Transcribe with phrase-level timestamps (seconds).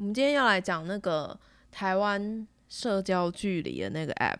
[0.00, 1.38] 我们今天要来讲那个
[1.70, 4.38] 台湾社交距离的那个 app。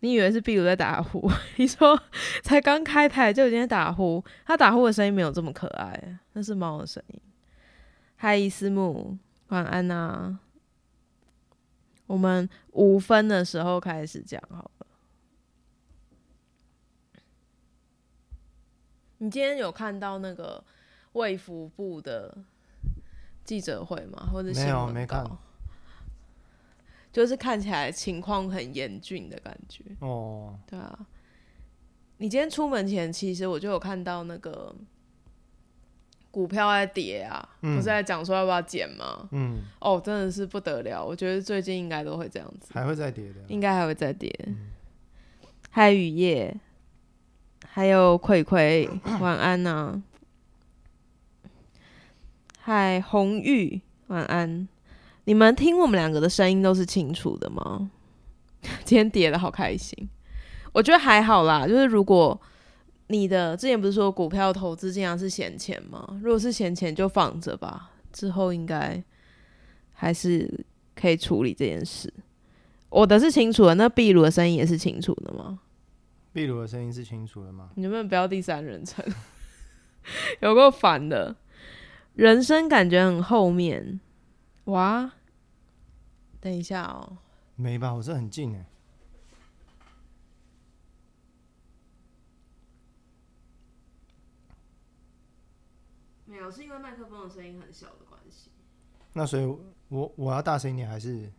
[0.00, 1.30] 你以为是壁炉在打呼？
[1.56, 1.96] 你说
[2.42, 7.20] 才刚开台就已经在打呼，他打呼的声音没有这么可爱，那是猫的声音。
[8.16, 9.16] 嗨，伊斯木，
[9.46, 10.40] 晚安呐。
[12.08, 14.86] 我们五分的时候开始讲好了。
[19.18, 20.64] 你今天有看到那个
[21.12, 22.36] 卫福部的
[23.50, 24.28] 记者会吗？
[24.32, 25.28] 或者没有没看，
[27.12, 29.82] 就是看起来情况很严峻的感觉。
[29.98, 30.96] 哦，对啊，
[32.18, 34.72] 你今天出门前，其实我就有看到那个
[36.30, 39.28] 股票在跌啊，不是在讲说要不要减吗？
[39.32, 44.32] 嗯，哦，真的是不得了，我觉得最近应该都会这样子，还会再跌的，应该还会再跌。
[45.70, 46.56] 还有雨夜，
[47.66, 48.88] 还有葵葵，
[49.20, 50.00] 晚安呐、
[52.72, 54.68] 嗨，红玉，晚安。
[55.24, 57.90] 你们听我们两个的声音都是清楚的吗？
[58.86, 60.08] 今天跌的好开心，
[60.72, 61.66] 我觉得还好啦。
[61.66, 62.40] 就是如果
[63.08, 66.20] 你的之前不是说股票投资经常是闲钱吗？
[66.22, 69.02] 如果是闲钱就放着吧，之后应该
[69.92, 72.14] 还是可以处理这件事。
[72.88, 75.58] 我的是清楚的，那壁炉的声音也是清楚的吗？
[76.32, 77.70] 壁炉的声音是清楚的吗？
[77.74, 79.04] 你能不能不要第三人称？
[80.38, 81.34] 有够烦的，
[82.14, 84.00] 人生感觉很后面。
[84.64, 85.12] 哇，
[86.40, 87.18] 等一下哦，
[87.56, 88.66] 没吧，我这很近哎。
[96.26, 98.50] 没有，是因为麦克风的声音很小的关系。
[99.12, 99.44] 那所以
[99.88, 101.32] 我我要大声一点，还是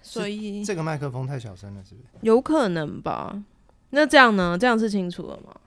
[0.00, 2.08] 所以这个麦克风太小声了，是不是？
[2.22, 3.44] 有可能吧？
[3.90, 4.56] 那这样呢？
[4.56, 5.60] 这样是清楚了吗？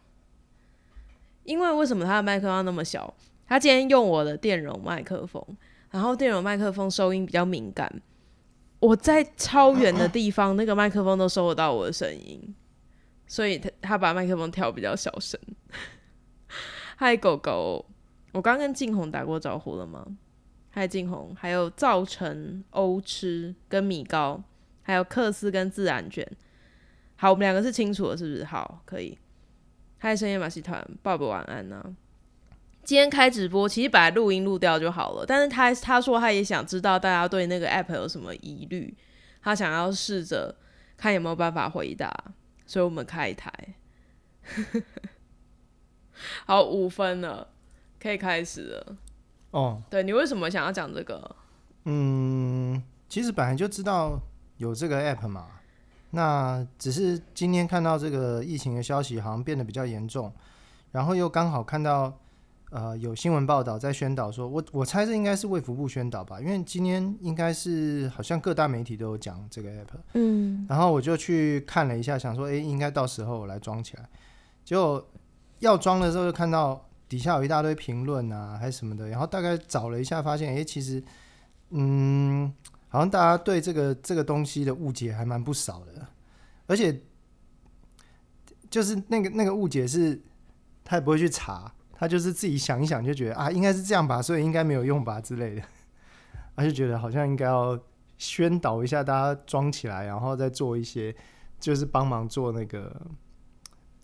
[1.52, 3.14] 因为为什么他的麦克风那么小？
[3.46, 5.46] 他今天用我的电容麦克风，
[5.90, 8.02] 然后电容麦克风收音比较敏感，
[8.80, 12.56] 我在超远的地方，那个麦克风都收得到我的声音，
[13.28, 15.38] 所以他他把麦克风调比较小声。
[16.96, 17.86] 嗨，狗狗，
[18.32, 20.08] 我刚跟静红打过招呼了吗？
[20.70, 24.42] 嗨，静红，还有造成欧吃跟米糕，
[24.84, 26.26] 还有克斯跟自然卷。
[27.18, 28.46] 好，我们两个是清楚的，是不是？
[28.46, 29.18] 好，可以。
[30.04, 31.80] 嗨，深夜马戏团，爸爸晚安呐、
[32.84, 38.98] 今天开直播，其实本来录音录掉就好了，但是他他说他也想知道大家对那个 app 有什么疑虑，
[39.44, 40.56] 他想要试着
[40.98, 42.12] 看有没有办法回答，
[42.66, 43.54] 所以我们开一台。
[46.48, 47.50] 好，五分了，
[48.02, 48.98] 可以开始了。
[49.52, 51.36] 哦，对你为什么想要讲这个？
[51.86, 54.20] 嗯，其实本来就知道
[54.58, 55.61] 有这个 app 嘛，
[56.12, 60.32] 那只是今天看到这个疫情的消息好像变得比较严重，
[60.92, 62.14] 然后又刚好看到
[62.70, 74.08] 呃有新闻报道在宣导说，我我猜这应该是卫福部宣导吧，因为今天应该是好像各大媒体都有讲这个 app，嗯，然后我就去看了一下，想说，诶，应该到时候我来装起来。
[74.64, 75.06] 结果
[75.60, 79.10] 要装的时候，就看到底下有一大堆评论啊，还是什么的。
[79.10, 81.04] 然后大概找了一下，发现，诶，其实，
[81.72, 82.54] 嗯，
[82.92, 86.06] 好像大家对这个这个东西的误解还蛮不少的。
[86.68, 87.02] 而且，
[88.70, 90.22] 就是那个那个误解是，
[90.84, 95.64] 他也不会去查，他就是自己想一想，就觉得啊，应该是这样吧，所以应该没有用吧之类的。
[96.58, 97.80] 他就觉得好像应该要
[98.18, 101.16] 宣导一下，大家装起来，然后再做一些，
[101.62, 103.02] 就是帮忙做那个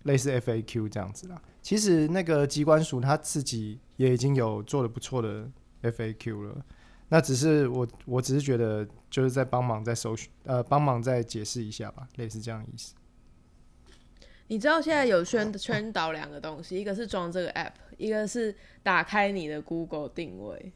[0.04, 1.42] 类似 FAQ 这样子啦。
[1.62, 5.50] 其实那个机关署他自己也已经有做的不错的
[5.84, 6.66] FAQ 了，
[7.10, 12.94] 那只是我我只是觉得就是在帮忙在搜寻，呃，帮忙再解释一下吧，类似这样的意思。
[14.48, 20.72] 你知道现在有宣宣导两个东西，一个是装这个 app，一个是打开你的 Google 定位。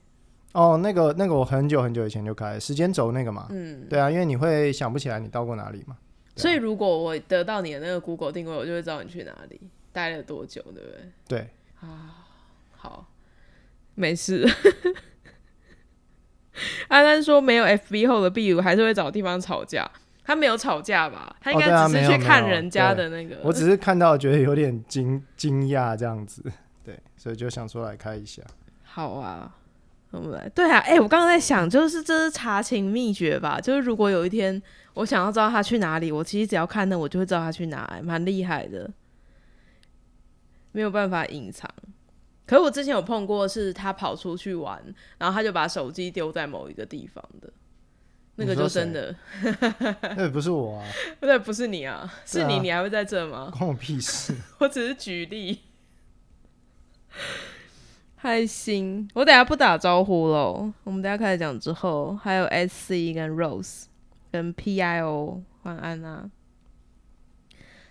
[0.54, 5.98] 哦，那个那个我很久很久以前就开时间轴那个嘛，嗯，对啊，因为你会想不起来你到过哪里嘛。
[5.98, 9.60] 啊所以如果我得到你的那个 Google 定位，我就会知道你去哪里，
[9.92, 11.12] 待了多久，对不对？
[11.28, 11.50] 对
[11.82, 12.26] 啊，
[12.72, 13.06] 好，
[13.96, 14.48] 没事。
[16.90, 19.90] 安安说没有 FB 后的壁炉还是会找地方吵架，
[20.24, 21.36] 他没有吵架吧？
[21.42, 23.38] 他应该只是去看人家的那个。
[23.44, 26.44] 我只是看到觉得有点惊惊讶这样子，
[26.84, 28.42] 对，所以就想说来开一下。
[28.84, 29.54] 好啊，
[30.12, 30.50] 我们来。
[30.50, 33.60] 对啊，哎、我刚刚在想，就是这是查情秘诀吧？
[33.62, 34.62] 就是如果有一天
[34.96, 38.90] 我想要知道他去哪里，我其实只要看那，我就会知道他去哪、哎蛮厉害的，
[40.74, 41.70] 没有办法隐藏。
[42.46, 44.82] 可是我之前有碰过，是他跑出去玩，
[45.18, 47.52] 然后他就把手机丢在某一个地方的，
[48.36, 49.16] 那个就真的，
[50.18, 50.86] 那不是我啊，
[51.20, 53.52] 不对，不是你啊，是你，啊你还会在这吗？
[53.58, 54.36] 关我屁事。
[54.60, 55.60] 我只是举例。
[58.16, 60.72] 还行，我等下不打招呼喽。
[60.84, 63.86] 我们等下开始讲之后，还有 S C 跟 Rose
[64.32, 66.30] 跟 P I O 晚安啊。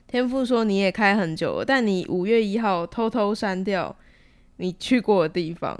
[0.06, 3.94] 天赋说你也开很久了，但你五月一号偷偷删掉
[4.60, 5.78] 你去过的地方，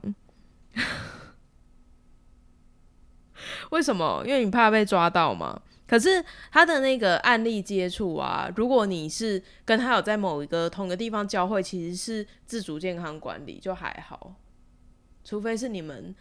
[3.71, 4.25] 为什么？
[4.27, 5.61] 因为你怕被抓到吗？
[5.87, 14.35] 可是他的那个案例接触啊，如果你是跟他有在某一个同个地方交汇，其实是自主健康管理就还好，
[15.25, 16.15] 除非是你们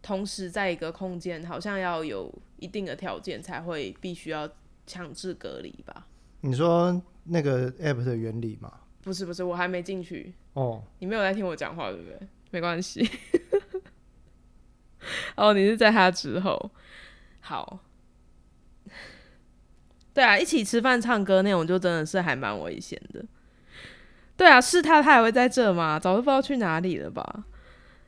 [0.00, 4.48] 同时在一个空间，好像要有一定的条件才会必须要
[4.86, 6.06] 强制隔离吧？
[6.42, 8.72] 你说那个 app 的原理吗？
[9.04, 12.18] 不是不是，我还没进去哦，你没有在听我讲话对不对？
[12.50, 13.08] 没关系。
[15.36, 16.70] 哦，你是在他之后，
[17.40, 17.80] 好。
[20.14, 23.24] 对啊，一起吃饭唱歌那种就真的是还蛮危险的。
[24.36, 25.98] 对啊，是他，他还会在这吗？
[25.98, 27.44] 早就不知道去哪里了吧。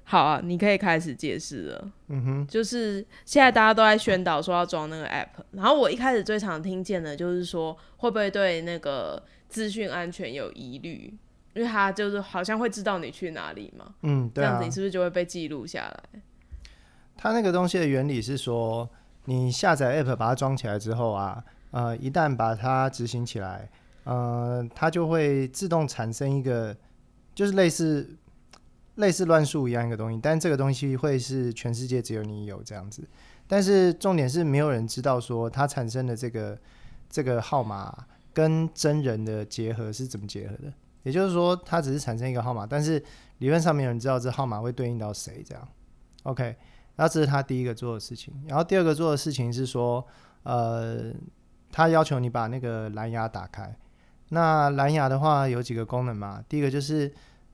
[0.04, 1.92] 好啊，你可以开始解释了。
[2.06, 9.20] 嗯哼，就是现在大家都在宣导说要装那个 app，然后我一开始最常听见的就是说会不会对那个
[9.56, 11.16] 资讯安全有疑虑，
[11.54, 13.94] 因为他就是好像会知道你去哪里嘛。
[14.02, 14.48] 嗯，对啊。
[14.48, 16.20] 这样子你是不是就会被记录下来？
[17.16, 18.86] 它那个东西的原理是说，
[19.24, 21.42] 你下载 app 把它装起来之后啊。
[21.70, 23.68] 呃，一旦把它执行起来，
[24.04, 26.76] 呃，它就会自动产生一个，
[27.34, 28.16] 就是类似
[28.96, 33.02] 类似乱数一样一个东西，但这个东西会是全世界只有你有这样子。
[33.46, 36.58] 但是重点是没有人知道说它产生的这个
[37.08, 38.06] 这个号码
[38.36, 40.70] 跟真人的结合是怎么结合的。
[41.02, 43.02] 也就是说，它只是产生一个号码，但是
[43.38, 45.68] 理论上没有人知道这号码会对应到谁这样。
[46.24, 46.44] OK，
[46.96, 48.34] 然后这是他第一个做的事情。
[48.46, 50.06] 然后第二个做的事情是说，
[50.42, 51.14] 呃。
[51.72, 53.76] 他要求你把那个蓝牙打开。
[54.30, 56.42] 那蓝牙的话有几个功能嘛？
[56.48, 57.12] 第一个就是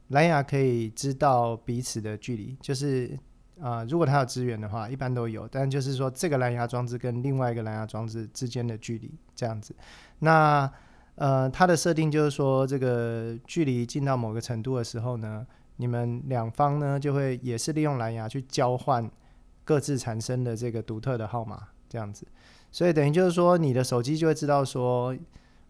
[0.08, 3.19] 蓝牙可以知道彼此的距离，就是
[3.61, 5.49] 啊，如果它有资源的话，一般都有。
[5.49, 9.75] 但就是说，这个蓝牙装置跟另外一个蓝牙装置之间的距离这样子。
[10.23, 10.71] 那
[11.17, 15.47] 呃，它的设定就是说，这个距离近到某个程度的时候呢，
[15.77, 19.09] 你们两方呢就会也是利用蓝牙去交换
[19.65, 22.27] 各自产生的这个独特的号码，这样子。
[22.71, 25.15] 所以等于就是说，你的手机就会知道说，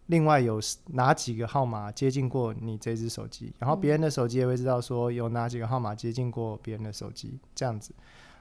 [0.07, 0.61] 另外有
[0.91, 7.93] 哪几个号码接近过你这只手机，然后别人的手机也会知道说有哪几个号码接近过别人的手机，这样子。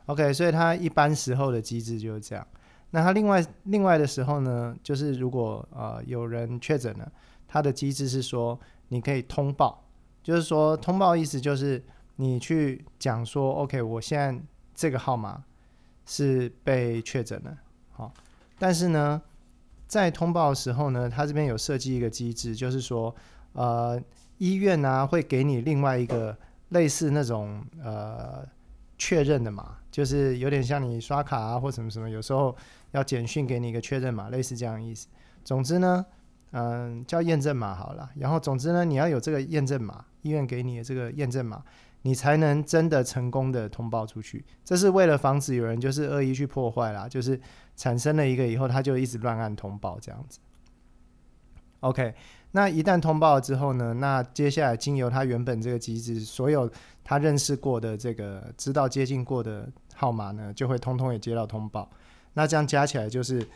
[0.07, 2.47] OK，所以它一般时候的机制就是这样。
[2.93, 7.11] 那他另外另外的时候呢，就是如果呃有人确诊了，
[7.49, 8.59] 他的机制是说
[8.89, 9.83] 你可以通报，
[10.23, 11.83] 就是说通报意思就是
[12.17, 14.41] 你去讲说，OK，我现在
[14.75, 15.43] 这个号码
[16.07, 17.57] 是被确诊了，
[17.91, 18.13] 好。
[18.59, 19.21] 但是呢，
[19.87, 23.15] 在通报的时候呢，他这边有设计一个机制，就是说，
[23.55, 24.01] 呃，
[24.39, 26.37] 医院啊会给你另外一个
[26.69, 28.47] 类似那种呃
[28.99, 32.55] 确认的码，就是有点像你刷卡啊或什么什么，有时候
[32.93, 35.09] 要简讯给你一个确认码，类似这样意思。
[35.45, 36.07] 总之呢，
[36.53, 38.09] 嗯，叫验证码好了。
[38.17, 41.63] 然后总之呢，你要有这个验证码，医院给你的这个验证码。
[42.05, 47.41] 你才能真的成功的通报出去，这是为了防止有人就是恶意去破坏啦，就是
[47.77, 50.41] 产生了一个以后，他就一直乱按通报这样子。
[51.79, 52.13] OK，
[52.51, 56.69] 那一旦通报了之后呢，那接下来经由他原本这个机制，所有
[57.05, 61.89] 他认识过的这个知道接近过的号码呢，就会通通也接到通报。
[62.35, 63.47] 那这样加起来就是，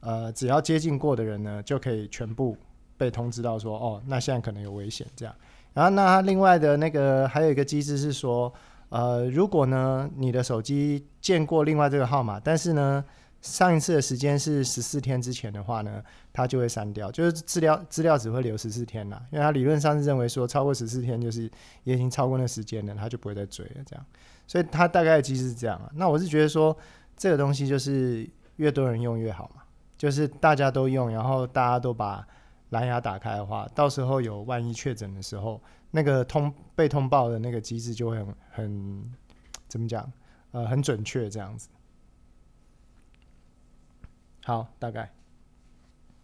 [0.00, 2.56] 呃，只要接近过的人呢，就可以全部
[2.96, 5.34] 被通知到说，哦，那现在可能有危险这样。
[5.72, 8.52] 然后，那它另外的那个还有一个机制是说，
[8.90, 13.04] 呃，如果呢你的手机见过另外这个号码，但是呢
[13.40, 21.50] 上一次的时间是十四天之前的话呢，它就会删掉，就是资料资料只会留十四天啦，因为它理论上是认为说超过十四天就是
[21.82, 24.06] 也已经超过那时间了，它就不会再追了这样，
[24.46, 25.90] 所以它大概的机制是这样啊。
[25.94, 26.74] 那我是觉得说
[27.16, 29.62] 这个东西就是越多人用越好嘛，
[29.96, 32.26] 就是大家都用，然后大家都把。
[32.70, 39.14] 蓝牙打开的话，到时候有万一确诊的时候，那个通被通报的那个机制就会很很
[39.68, 40.10] 怎么讲？
[40.50, 41.68] 呃，很准确这样子。
[44.42, 45.08] 好，大概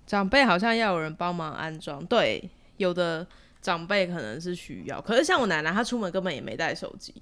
[0.07, 3.25] 长辈好像要有人帮忙安装，对，有的
[3.61, 5.01] 长辈可能是需要。
[5.01, 7.15] 可是像我奶奶，她出门根本也没带手机。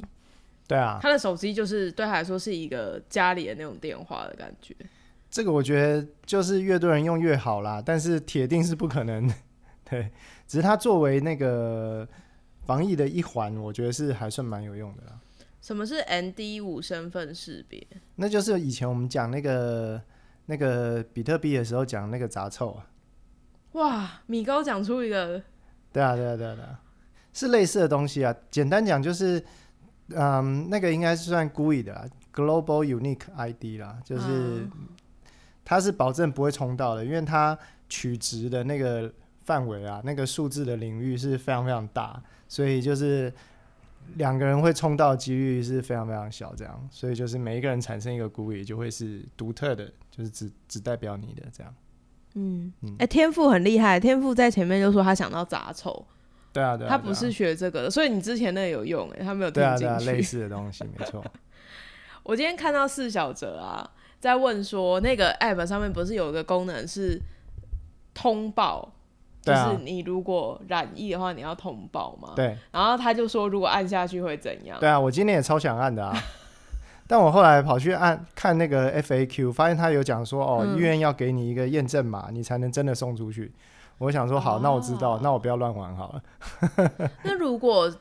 [0.68, 4.76] 对啊，他的手机就是对他来说是一个家里的那种电话的感觉。
[5.30, 9.28] 这个我觉得就是越多人用越好啦，但是铁定是不可能，
[9.88, 10.10] 对，
[10.46, 12.06] 只是它作为那个
[12.64, 15.18] 防疫的一环，我觉得是还算蛮有用的啦。
[15.60, 17.86] 什么是 N D 五身份识别？
[18.16, 20.00] 那就是以前我们讲那个
[20.46, 22.86] 那个比特币的时候讲那个杂臭啊。
[23.72, 25.42] 哇，米高讲出一个，
[25.92, 26.80] 对啊，对啊，对啊，对啊，
[27.34, 28.34] 是类似的东西啊。
[28.50, 29.44] 简单讲就是
[30.14, 34.70] 嗯，那个应该是算故意的啦，Global Unique ID 啦，就是嗯。
[35.70, 37.58] 它是保证不会冲到的，因为它
[37.90, 39.12] 取值的那个
[39.44, 43.30] 范围啊，那个数字的领域是非常非常大，所以就是
[44.14, 51.74] 两个人会冲到的几率是非常非常小，这样，所以就是每一个人产生一个故意就会是独特的，就是只只代表你的这样。
[52.32, 52.72] 嗯。
[52.80, 56.02] 嗯，哎、天赋很厉害，天赋在前面就说他想到杂丑，
[56.52, 60.22] 对啊，对啊，他不是学这个的，所以你之前那个有用、哎，他没有听对啊，进对啊，类。
[60.22, 61.24] 似的东西，没错。
[62.24, 63.88] 我今天看到四小哲啊，
[64.20, 67.20] 在问说那个 app 上面不是有一个功能是
[68.12, 68.92] 通报，
[69.40, 72.32] 就是你如果染疫的话，你要通报嘛。
[72.36, 74.78] 对然后他就说，如果按下去会怎样？
[74.78, 76.14] 对啊，我今天也超想按的啊，
[77.06, 83.52] 但我后来跑去按看那个 FAQ，发现他有讲说，哦，嗯医院要给你一个验证码，你才能真的送出去。
[83.98, 86.22] 我想说，好，那我知道，哦那我不要乱玩好了。
[87.22, 87.92] 那如果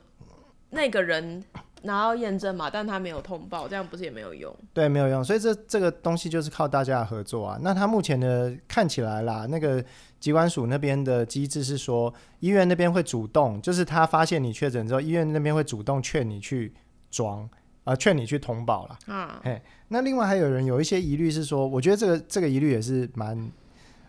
[0.69, 1.43] 那个人
[1.83, 4.53] 拿到验证码，但他没有通报，这样不是也没有用？
[4.73, 7.57] 对，没有用，所以这这个东西就是靠大家的合作啊。
[7.61, 9.83] 那他目前的看起来啦，那个
[10.19, 16.73] 机关署那边的机制是说，医院那边会主动，就是他发现你确诊之后，医院那边会主动劝你去
[17.09, 17.47] 装，
[17.85, 18.97] 啊、劝你去通报啦。
[19.13, 19.41] 啊，
[19.87, 23.49] 那另外还有人有一些疑虑是说，我觉得这个这个疑虑也是蛮，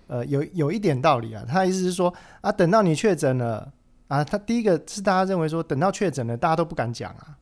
[0.09, 1.45] 呃，有有一点道理啊。
[1.47, 3.73] 他的意思是说啊，等到你确诊了
[4.09, 7.39] 啊，他第一个是大家认为说，等到确诊了，大家都不敢讲啊，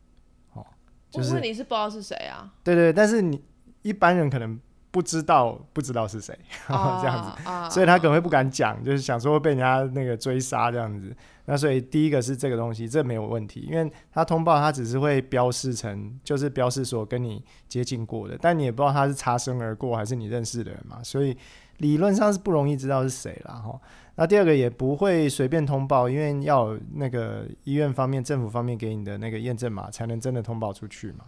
[0.52, 0.66] 哦，
[1.10, 3.42] 就是问题是不知道是谁啊，对对，但是你
[3.80, 11.14] 一般人可能不知道不知道是谁，啊这样子，啊，所以他可能会不敢讲，就是想说会被人家那个追杀这样子。
[11.48, 21.36] 那所以第一个是这个东西，这没有问题，因为他通报他只是会标示成，就是标示说跟你接近过的，但你也不知道他是擦身而过还是你认识的人嘛，所以
[21.78, 23.54] 理论上是不容易知道是谁啦。
[23.54, 23.80] 哈。
[24.18, 31.26] 那第二个也不会随便通报，因为要有那个医院方面、政府方面给你的那个验证码，才能真的通报出去嘛。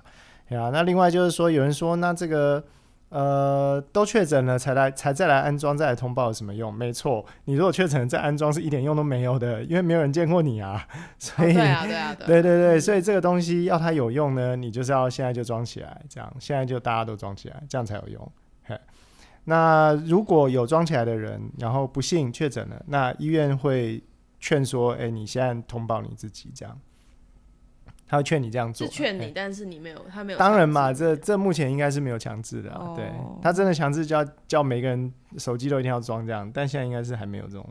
[0.49, 2.65] 对啊，那另外就是说，有人说，那这个
[3.11, 6.73] 呃都确诊了才来才再来安装再来通报有什么用？
[6.73, 10.89] 没错，你如果确诊了再安装是一点用都没有的，因为没有人见过你啊，
[11.21, 18.33] 所以、对啊，对啊，对啊对对对，所以这个东西要它有用呢，你就是要现在就装起来，这样现在就大家都装起来，这样才有用。
[19.49, 24.03] 嘿，那如果有装起来的人，然后不幸确诊了，那医院会
[24.39, 26.79] 劝说，哎、你现在通报你自己，这样，
[28.07, 30.39] 他会劝你这样做，嘿是劝你，但是你没有，他没有。
[30.39, 37.67] 当然嘛，这这目前应该是没有强制的、啊，对哦他真的强制叫叫每个人手机都一定要装这样，但现在应该是还没有这种，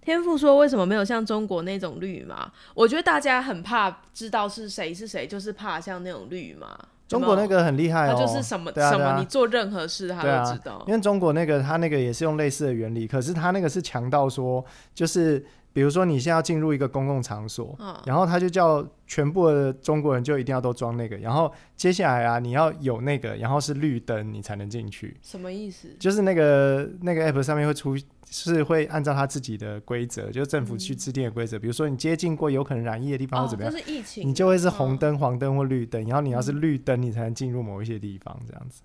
[0.00, 2.50] 天赋说为什么没有像中国那种绿码？
[2.74, 6.88] 我觉得大家很怕知道是谁是谁，就是怕像那种绿码。
[7.10, 10.84] 中国那个很厉害他哦，就是什么、什么，你做任何事他都知道。
[10.86, 14.64] 因为中国那个他那个也是用类似的原理，可是他那个是强到说，
[14.94, 25.88] 就是比如说你现在要进入一个公共场所，嗯，然后他就叫全部的中国人就一定要都装那个，然后接下来啊你要有那个，然后是绿灯你才能进去，什么意思？
[25.98, 27.96] 就是那个那个 app 上面会出
[28.30, 33.72] 是会按照他自己的规则，就是政府去制定的规则，比如说你接近过有可能染疫的地方哦或，怎么样。
[33.72, 38.82] 就是疫情，你就会是红嗯灯、黄灯或绿灯，然后你要是绿灯，你才能进入某一些地方，这样子。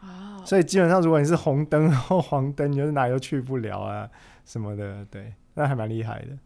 [0.00, 4.10] 哦，所以基本上，如果你是红灯或黄灯，你就是哪里都去不了啊，
[4.44, 6.36] 什么的，对，那还蛮厉害的。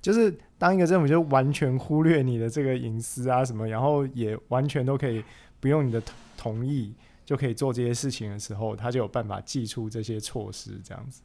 [0.00, 5.24] 就是当一个政府就完全忽略你的这个隐私啊什么，然后也完全都可以
[5.58, 6.92] 不用你的同同意
[7.24, 11.22] 就可以做这些事情的时候，他就有办法寄出这些措施，这样子。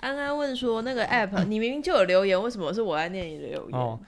[0.00, 3.98] 安安问说那个 app，你明明就有留言，为什么是我在念你的留言？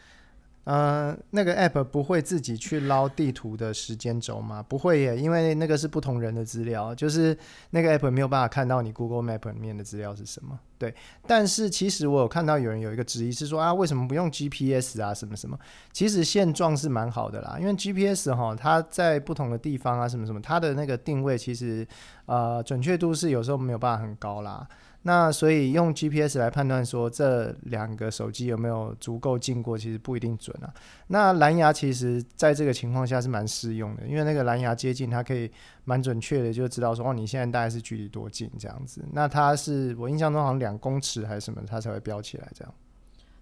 [0.64, 4.64] 呃，那个 app 不会自己去捞地图的时间轴吗？
[4.66, 7.36] 不会耶，因为那个是不同人的资料，就是
[7.70, 10.58] 那个 app 没有办法看到你 Google Map 里面的资料是什么。
[10.78, 10.94] 对，
[11.26, 15.58] 但是其实我有看到有人有一个质疑是说啊，为什么不用 GPS 啊，什么什么？
[15.92, 21.86] 其实现状是蛮好的啦，因为 GPS 哈，它在不同的地方啊，什么什么，它的那个定位其实
[22.26, 24.66] 呃准确度是有时候没有办法很高啦。
[25.06, 30.72] 那所以用 GPS 来判断说这两个手机有没有足够近过，其实不一定准啊。
[31.08, 35.50] 那蓝牙其实在这个情况下是蛮适用的，因为那个蓝牙接近它可以
[35.84, 39.04] 蛮准确的就知道说哦你现在大概是距离多近这样子。
[39.12, 42.74] 那它是我印象中好像两公尺还是什么，它才会标起来这样。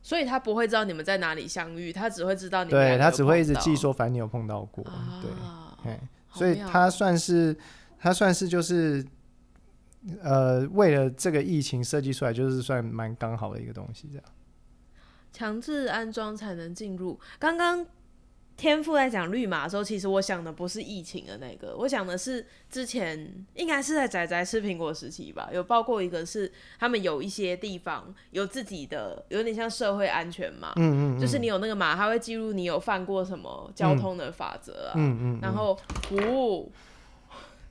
[0.02, 4.84] 所以他不会知道你们在哪里相遇，他只会知道你们对，两个有它只会一直记说反正你有碰到过，
[5.84, 5.96] 对。
[6.32, 7.56] 所以它哦算是
[8.00, 9.04] 它算是就是
[10.22, 14.24] 呃为了这个疫情设计出来，就是算蛮刚好的一个东西这样。
[15.32, 17.18] 强制安装才能进入。
[17.38, 17.86] 刚刚
[18.56, 35.78] 天赋在讲绿码的时候，其实我想的不是疫情的那个，我想的是之前应该是在仔仔吃苹果时期吧，有包括一个是他们有一些地方有自己的，有点像社会安全嘛，嗯嗯，就是你有那个码，它会记录你有犯过什么交通的法则啊，嗯嗯，然后
[36.10, 36.70] 五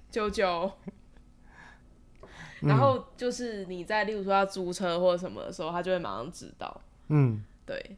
[0.10, 0.72] 九九。
[2.62, 6.82] 嗯然后就是你在，例如说要租车或者什么的时候，他就会马上知道。
[7.10, 7.98] 嗯，对，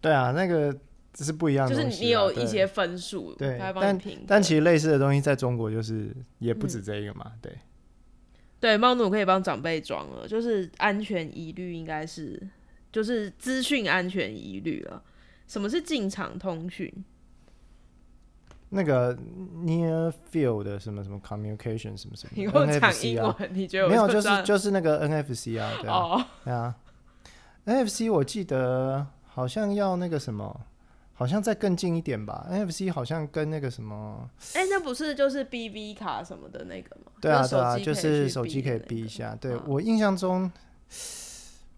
[0.00, 0.76] 对啊，那个
[1.12, 4.24] 这是不一样的就是东西啊，你有一些分数，对他会，帮但你评。
[4.26, 7.52] 但其实类似的东西在中国就是也不止这一个嘛，对，
[8.60, 12.40] 对猫奴可以帮长辈装了，就是安全疑虑应该是
[12.92, 15.02] 就是资讯安全疑虑了。
[15.48, 16.92] 什么是进场通讯？
[18.76, 19.16] 那个
[19.64, 26.76] near field 的什么什么 communication 什么什么你跟我讲 NFC 英啊，文，你觉得没有，就是就是那个 NFC 啊，对啊，哦，对啊
[27.64, 30.60] ，NFC 我记得好像要那个什么，
[31.14, 37.10] 好像再更近一点吧，NFC 好像跟那个什么，哎、那不是就是 BB 卡什么的那个吗？
[37.20, 38.86] 对啊对啊，就是手机可以的那个。
[38.86, 39.62] 逼一下，对嗯。
[39.66, 40.52] 我印象中，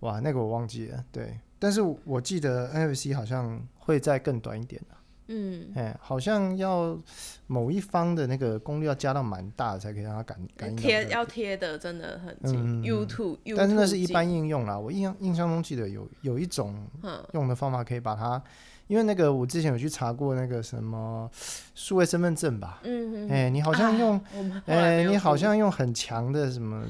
[0.01, 4.83] 哇，那个我忘记了，对，但是我记得 NFC 好像会再更短一点
[5.29, 6.99] 嗯，哎，好像要
[7.47, 14.79] 某一方的那个功率要加到蛮大的才可以让它感感应贴要贴的真的很近、u t u b e 但是那是一般应用啦。
[14.79, 17.23] 我印象印象中记得有有一种嗯。
[17.35, 18.43] 用的方法可以把它，
[18.87, 21.31] 因为那个我之前有去查过那个什么
[21.75, 24.21] 数位身份证吧，嗯哎、你好像用，
[24.67, 26.85] 哎、你好像用很强的什么，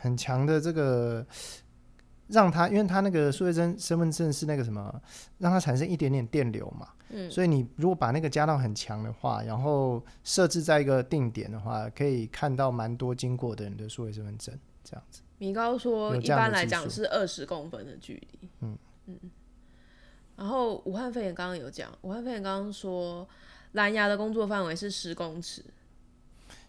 [0.00, 1.24] 很强的这个。
[2.28, 5.02] 让它，因为它那个数位身身份证是那个什么，
[5.36, 15.22] 让它产生一点点电流嘛，嗯所以你如果把那个加到很强的话，然后设置在一个定点的话，可以看到蛮多经过的人的数位身份证，这样子。
[15.38, 18.48] 米高说，一般来讲是二十公分的距离。
[18.60, 18.78] 嗯
[20.34, 23.28] 然后武汉肺炎刚刚有讲，武汉肺炎刚刚说
[23.72, 25.62] 蓝牙的工作范围是十公尺。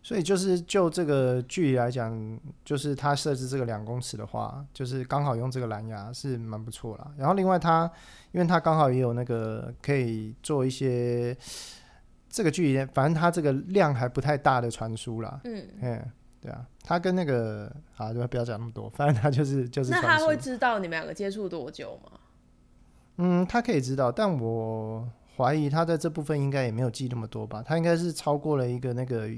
[0.03, 7.10] 所以就是就这个距离来讲，就是它设置这个两公尺的话，就是刚好用这个蓝牙是蛮不错啦。
[7.17, 7.89] 然后另外它，
[8.33, 11.36] 因为它刚好也有那个可以做一些
[12.29, 15.39] 这个距离，反正它这个量还不太大的传输啦。
[15.46, 16.11] 嗯，嗯，
[16.42, 20.01] 对啊，它跟那个啊，就不要讲那么多，反正它就是就是那。
[20.01, 22.20] 他会知道你们两个接触多久吗？
[23.20, 29.29] 嗯，他可以知道，但我怀疑他在这部分应该也没有记那么多吧，他应该是超过了一个那个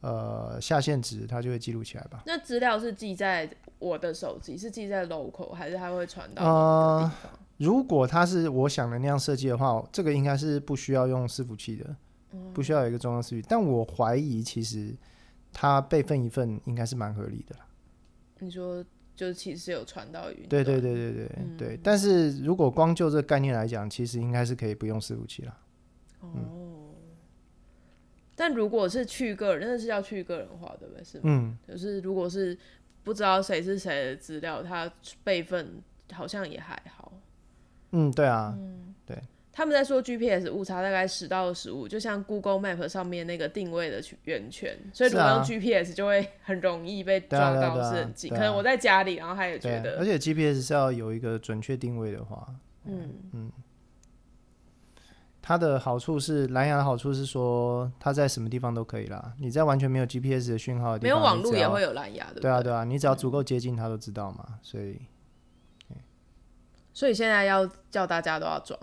[0.00, 2.22] 呃下限值，它就会记录起来吧。
[2.26, 7.12] 那资料是记在我的手机，是记在 local，还是它会传到呃？
[7.58, 11.94] 如果它是我想的那样设计的话，这个应该是不需要用伺服器的，
[12.54, 13.46] 不需要有一个中央伺服器。
[13.46, 14.96] 但我怀疑其实
[15.52, 17.66] 它备份一份应该是蛮合理的啦。
[18.38, 18.82] 你说
[19.14, 20.48] 就是其实有传到云？
[20.48, 21.78] 对对对对对、嗯对。
[21.82, 25.58] 但是如果光就这个概念来讲，其实应该是可以不用伺服器啦。
[26.20, 26.69] 哦。
[28.40, 31.04] 但如果是去个人，那是要去个人化，对不对？
[31.04, 31.24] 是吗？
[31.26, 32.56] 嗯，就是如果是
[33.04, 34.90] 不知道谁是谁的资料，他
[35.22, 37.12] 备份好像也还好。
[37.92, 39.14] 嗯，对啊，嗯，对
[39.52, 48.30] 他们在说 GPS 误差大概十到十五，就像 Google Map 上面那个定位的圆圈，所以如果用 GPS 就会很容易被抓到是很近。
[48.30, 52.46] 可能我在家里，然后他也觉得而，且 GPS 是要有一个准确定位的话，
[52.86, 53.52] 嗯嗯，
[55.50, 59.32] 它的好处是蓝牙的好处是说它在什么地方都可以啦。
[59.40, 64.60] 你在完全没有 GPS 的讯号的地方，没有网络也会有蓝牙，对不对啊对啊，你只要足够接近它都知道嘛。
[64.62, 65.02] 所以
[66.92, 68.78] 所以现在要叫大家都要装，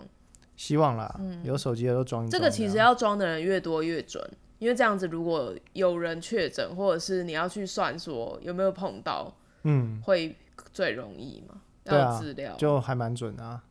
[0.56, 4.22] 希望啦，有手机的都装这个其实要装的人越多越准，
[4.58, 10.36] 因为这样子如果有人确诊，或者是你要去算说有没有碰到，嗯，会
[10.74, 11.62] 最容易嘛。
[11.82, 12.20] 对啊
[12.58, 13.62] 就还蛮准的啊，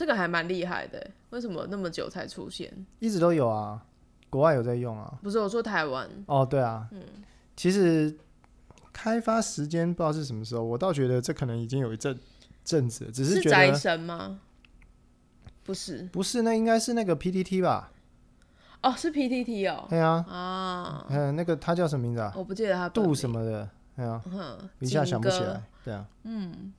[0.00, 1.12] 这个还蛮厉害的欸。
[1.28, 2.86] 为什么那么久才出现？
[3.00, 3.84] 一直都有啊，
[4.30, 5.18] 国外有在用啊。
[5.22, 6.88] 不是我说台湾，哦，对啊，
[7.54, 8.16] 其实
[8.94, 12.18] 开发时间不知道是什么时候，我倒觉得这可能已经有一阵
[12.64, 14.40] 阵子了，只是宅觉得神吗？
[15.64, 17.92] 不是不是，那应该是那个 PTT 吧？
[18.82, 19.86] 哦，是 PTT 哦。
[19.90, 22.32] 对啊，啊，嗯，那个他叫什么名字啊？
[22.34, 25.62] 我不记得他杜什么的，对啊，哼，一下想不起来。
[25.84, 26.72] 对啊，嗯，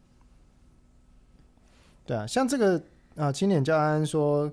[2.08, 2.82] 对啊，像这个
[3.15, 4.52] 啊，青年教安说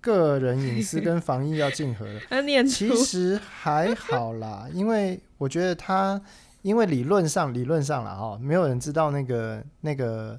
[0.00, 2.72] 个人隐私跟防疫要竞合的， 他念出。
[2.72, 6.20] 其实还好啦， 因为我觉得他，
[6.62, 10.38] 因为理论上理论上啦哈，没有人知道那个那个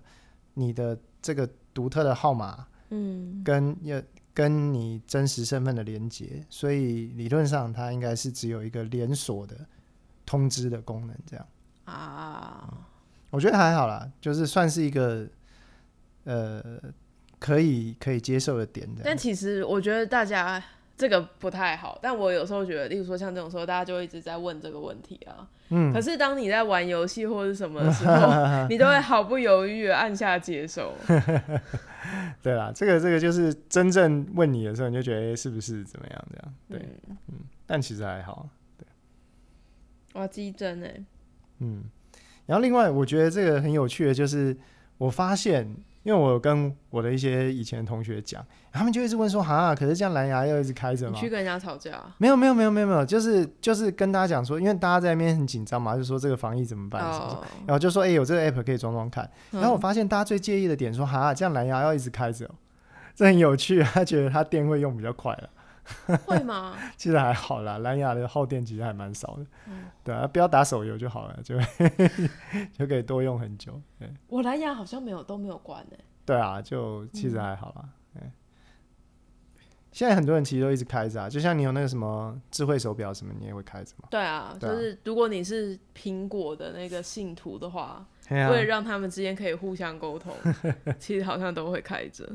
[0.55, 4.01] 你的这个独特的号码嗯，跟要
[4.33, 9.55] 跟你真实身份的连接，所以理论上它应该是只有一个连锁的
[10.25, 11.45] 通知的功能，这样。
[11.85, 12.73] 啊，
[13.29, 15.27] 我觉得还好啦，就是算是一个
[16.23, 16.61] 呃
[17.41, 19.01] 可以可以接受的点的。
[19.03, 20.63] 但其实我觉得大家
[20.95, 25.49] 这个不太好，但我有时候觉得，例如说像这种时候，大家就一直在问这个问题啊。
[25.73, 30.93] 嗯，可是当你在玩游戏或者什么的时候， 你都会毫不犹豫按下接受。
[32.43, 36.53] 对啦，这个这个就是真正问你的时候，你就觉得、诶是不是怎么样这样？
[36.69, 36.89] 对，
[37.29, 38.47] 嗯，但其实还好。
[40.13, 41.01] 哇，激增哎，
[41.59, 41.83] 嗯，
[42.45, 44.53] 然后另外我觉得这个很有趣的就是，
[44.97, 45.73] 我发现，
[46.03, 51.13] 因为我跟我的一些以前的同学讲，他们就一直问说，哈，可是这样蓝牙要一直开着吗？
[51.13, 57.03] 你去跟人家吵架，没有没有没有没有没有，就是就是跟大家讲说，因为大家在那边很紧张嘛，就说这个防疫怎么办
[57.67, 59.29] 然后就说，哎、有这个 app 可以装装看。
[59.51, 62.51] 然后我嗯发现大家最介意的点说，哈，这样蓝牙要一直开着、哦，
[63.13, 65.49] 这很有趣，他觉得他电会用比较快了。
[66.25, 66.77] 会吗？
[66.97, 71.55] 其实还好啦，蓝牙的耗电其实还蛮少的，嗯对啊，不要打手游就好了，就
[72.77, 73.79] 就可以多用很久。
[73.99, 77.89] 对我蓝牙好像没有都没有关哎，对啊，就其嗯实还好啦。
[78.13, 78.21] 对
[79.91, 84.07] 现在很多人其实都一直开着啊，就像你有那个什么智慧手表什么，你也会开着吗。
[84.09, 90.33] 对啊，就是如果你是苹果的那个信徒的话，啊为了让他们之间可以互相沟通，
[90.97, 92.25] 其实好像都会开着。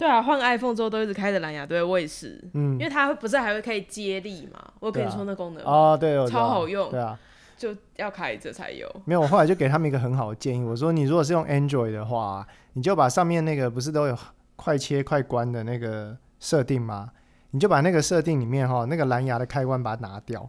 [0.00, 4.58] 对啊，换 iPhone 之后都一直开着蓝牙，对我也是，嗯因，为它不是还会可以接力嘛？
[4.80, 7.18] 我有跟你说那功能吗，哦，对，超好用对啊，
[7.54, 8.90] 就要开着才有。
[9.04, 14.16] 没有，我后来就给他们一个很好的建议，我说你如果是用 Android 的话，你就把上面那个不是都有
[14.56, 17.10] 快切快关的那个设定吗？
[17.50, 20.48] 你就把那个设定里面哈那个蓝牙的开关把它拿掉，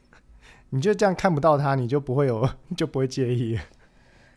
[0.70, 3.58] 你就这样看不到它，你就不会有 就不会介意，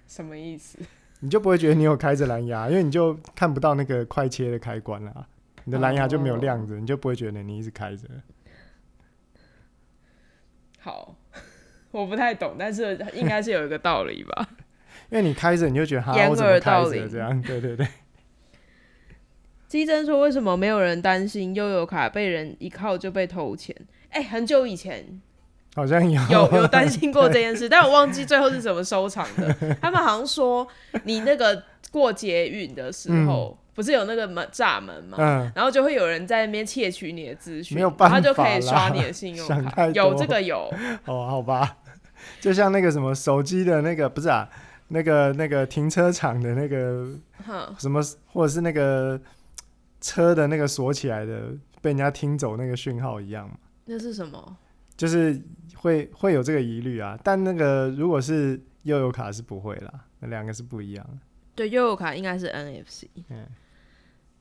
[0.08, 0.78] 什么意思？
[1.22, 5.28] 你就不会觉得你有开着蓝牙，因为你就看不到那个快切的开关了，
[5.64, 8.08] 你的蓝牙就没有亮着，你就不会觉得你一直开着。
[10.80, 11.16] 好，
[11.92, 14.50] 我不太懂，但是应该是有一个道理吧。
[15.12, 17.42] 因为你开着，你就觉得哈，掩我怎么开着这样？
[17.42, 17.88] 对 对对，
[19.68, 23.76] 基珍说：“为什么没有人担心悠游卡被人一靠就被偷钱？
[24.10, 25.22] 哎、很久以前
[25.74, 29.56] 好像有有有担心过这件事， 但我忘记最后是怎么收场的。
[29.82, 30.68] 他们好像说，
[31.06, 35.18] 你那个过捷运的时候，不是有那个门闸门嘛？
[35.20, 39.88] 嗯，然后就会有人在那边窃取你的资讯，没有办法然后就可以刷你的信用卡。
[39.88, 40.70] 有这个有，
[41.06, 41.78] 哦，好吧，
[42.42, 44.48] 就像那个什么手机的那个不是啊，
[44.90, 47.08] 那个那个停车场的那个
[47.48, 48.02] 哼，什么，
[48.34, 49.20] 或者是那个
[50.02, 51.44] 车的那个锁起来的，
[51.82, 53.56] 被人家听走那个讯号一样嘛，
[53.86, 54.58] 那是什么？
[55.02, 55.42] 就是
[55.76, 57.18] 会会有这个疑虑啊。
[57.24, 61.18] 但那个如果是悠游卡是不会啦，那两个是不一样的。
[61.56, 63.08] 对，悠游卡应该是 NFC。
[63.30, 63.48] 嗯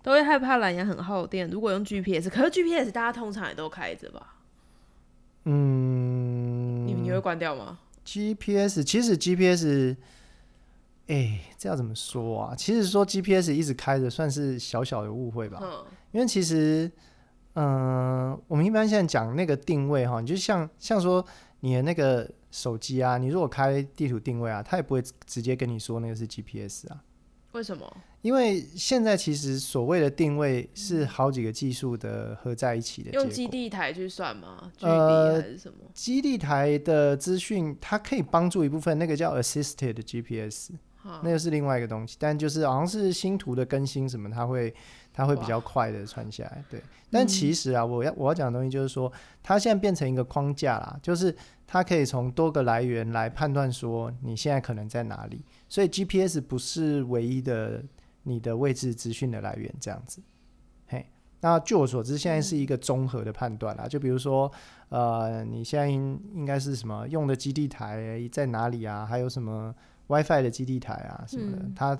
[0.02, 1.48] 都会害怕蓝牙很耗电。
[1.50, 4.34] 如果用 GPS，可是 GPS 大家通常也都开着吧？
[5.44, 9.94] 嗯你你会关掉吗？，GPS 其实 GPS，
[11.08, 12.54] 哎、这要怎么说啊？
[12.56, 15.58] 其实说 GPS 一直开着算是小小的误会吧。
[15.62, 16.90] 嗯，因为其实，
[17.54, 21.24] 嗯、我们一般现在讲那个定位哈，你就像像说
[21.60, 27.02] 你的那个手机啊，你如果开地图定位啊，它也不会直接跟你说那个是 GPS 啊，
[27.52, 27.96] 为什么？
[28.22, 33.10] 因为现在其实所谓的定位是好几个技术的合在一起的。
[33.12, 34.70] 用基地台去算吗？
[34.76, 35.78] 距呃离还是什么？
[35.94, 44.74] 基地台的资讯，它可以帮助一部分，那个叫 assisted GPS，哈那个是另外一个东西，但就是好像是星图的更新什么，它会
[45.12, 46.64] 它会比较快的传下来。
[46.70, 51.34] 对，但其实啊，我要我要讲的东西就是说，它现在变成一个框架啦，就是
[51.66, 57.82] 它可以从多个来源来判断说你现在可能在哪里，所以 GPS 不是唯一的
[58.22, 60.20] 你的位置资讯的来源，这样子。
[60.86, 61.06] 嘿，
[61.40, 64.50] 那据我所知，现在是一个综合的判断啦，就比如说，
[64.88, 69.06] 呃，你现在应应该是什么用的基地台在哪里啊？
[69.06, 69.74] 还有什么
[70.08, 71.98] WiFi 的基地台啊什么的，嗯它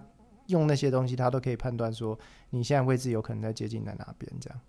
[0.50, 2.18] 用那些东西，它都可以判断说
[2.50, 4.60] 你现在位置有可能在接近在哪边这样。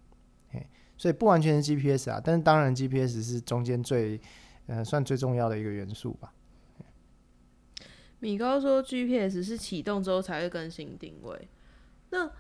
[0.52, 0.66] 嘿，
[0.98, 4.20] 所以不完全是 GPS 啊，但是当然 GPS 是中间最
[4.68, 6.34] 呃算最重要的一个元素吧。
[8.20, 11.50] 米高说 GPS 是启动之后才会更新定位。
[12.12, 12.32] 那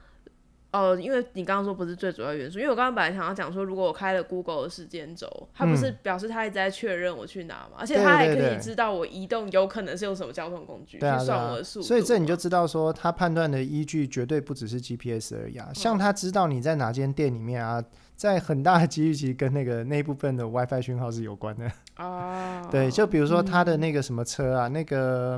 [0.72, 11.88] 哦，因为你刚刚说不是最主要元素，因为我刚刚本来想要讲说，如果我开了 Google 的时间轴，它不是表示它一直在确认我去哪嘛，而且它还可以知道我移动有可能是用什么交通工具去算我的速度嘛。
[11.88, 15.70] 所以这你就知道说，它判断的依据绝对不只是 GPS 而已啊。
[15.74, 17.84] 像它知道你在哪间店里面啊，
[18.16, 21.70] 在很大的几率其实跟那个那一部分的 WiFi 讯号是有关的。
[21.96, 25.38] 啊，对，就比如说它嗯的那个什么车啊，那个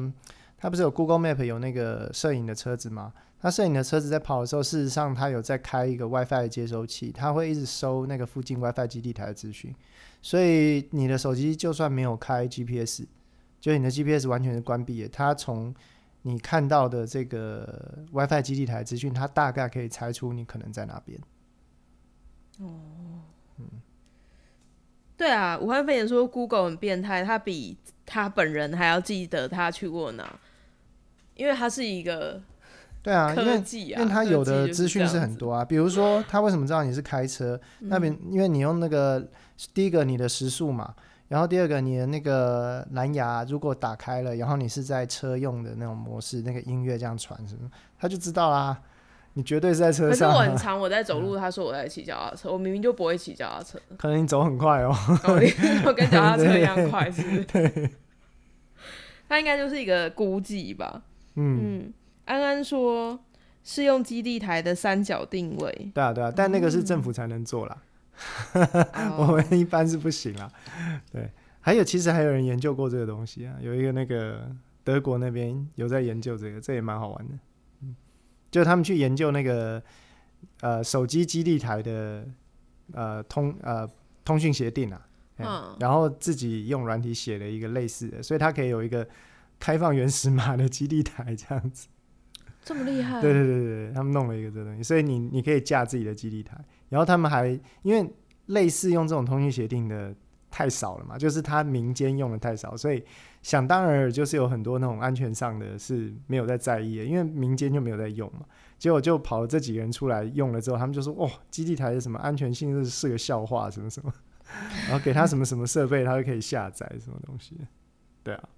[0.60, 3.12] 它不是有 Google Map 有那个摄影的车子吗？
[3.44, 9.76] 它摄影的车子在跑的时候，事实上它有在开一个 WiFi 的接收器，它会一直收那个附近 WiFi 基地台的资讯。
[10.22, 13.04] 所以你的手机就算没有开 GPS，
[13.60, 15.76] 就你的 GPS 完全是关闭的，它从
[16.22, 21.20] 你看到的这个 WiFi 基地台资讯，它大概可以猜出你可能在哪边。
[22.60, 22.80] 哦，
[23.58, 23.66] 嗯
[25.18, 30.40] 对啊，武汉肺炎说 Google 很变态，它比他本人还要记得他去过哪，
[31.36, 32.42] 因为他是一个
[33.04, 35.54] 对啊，因为因为他有的资讯是很多。
[35.54, 37.60] 啊，比如说他为什么知道你是开车？
[37.82, 39.24] 那边因为你用那个
[39.74, 40.96] 第一个你的时速嘛，
[41.28, 48.80] 然后第二个你的那个蓝牙如果打开了，然后你是在车用的那种模式，那个音乐这样传什么，他就知道啦。
[49.36, 54.96] 你绝对是在车上可是我很常我在走路， 他说我在骑脚踏车，我明明就不会骑脚踏车，可能你走很快哦。
[55.98, 57.90] 跟脚踏车一样快，是不是？
[59.28, 61.02] 他应该就是一个估计吧。
[61.36, 61.94] 嗯，嗯，
[62.26, 63.20] 安安说
[63.64, 67.82] 是用基地台的三角定位，对啊对啊，但那个是政府才能做啦，
[69.18, 70.52] 我哦们一般是不行啦。
[71.12, 71.30] 对，
[71.62, 74.50] 还有其实还有人研究过这个东西啊，有一个那个
[74.84, 77.34] 德国那边有在研究这个，这也蛮好玩的。
[77.82, 77.96] 嗯，
[78.52, 79.82] 就他们去研究那个
[80.62, 82.26] 呃手机基地台的
[82.94, 83.90] 呃通呃
[84.26, 85.08] 通讯协定啊，
[85.38, 89.08] 嗯嗯然后自己用软体写了一个类似的，所以它可以有一个
[89.60, 91.88] 开放原始码的基地台这样子。
[92.64, 93.22] 这么厉害？
[93.22, 96.58] 对对对对对，他们弄了一个这个东西，所以你你可以架自己的基地台，
[96.90, 97.48] 然后他们还
[97.82, 98.10] 因为
[98.48, 100.16] 类似用这种通讯协定的
[100.50, 103.04] 太少了嘛，就是他民间用的太少，所以
[103.42, 108.46] 想当然尔就是有很多那种安全上的是没有在在意的，因为民间就没有在用嘛，
[108.78, 114.14] 结果就跑了这几个人出来用了之后，他们就说哦，基地台的什么安全性是是个笑话，什么什么，
[114.88, 117.58] 然后给他什么什么设备，他就可以下载什么东西，
[118.24, 118.50] 对啊，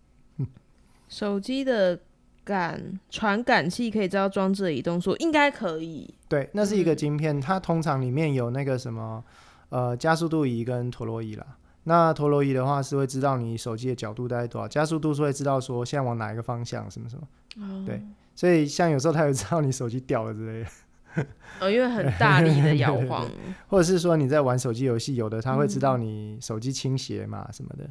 [1.08, 2.00] 手机的
[2.46, 6.14] 感传感器可以知道装置的移动速，应该可以。
[6.30, 9.22] 对，那是一个嗯晶片，它通常里面有那个什么
[9.70, 11.46] 呃加速度仪跟陀螺仪啦。
[11.84, 17.28] 那陀螺仪的话是会知道你手机的角度大概多少，加速度是会知道说现在往哪一个方向什么什么。
[17.58, 18.02] 哦对
[18.34, 21.26] 所以像有时候它会知道你手机掉了之类的，
[21.62, 23.26] 哦，因为很大力的摇晃。
[23.70, 27.90] 或者是说你在玩手机游戏，有的它会知嗯道你手机倾斜嘛什么的。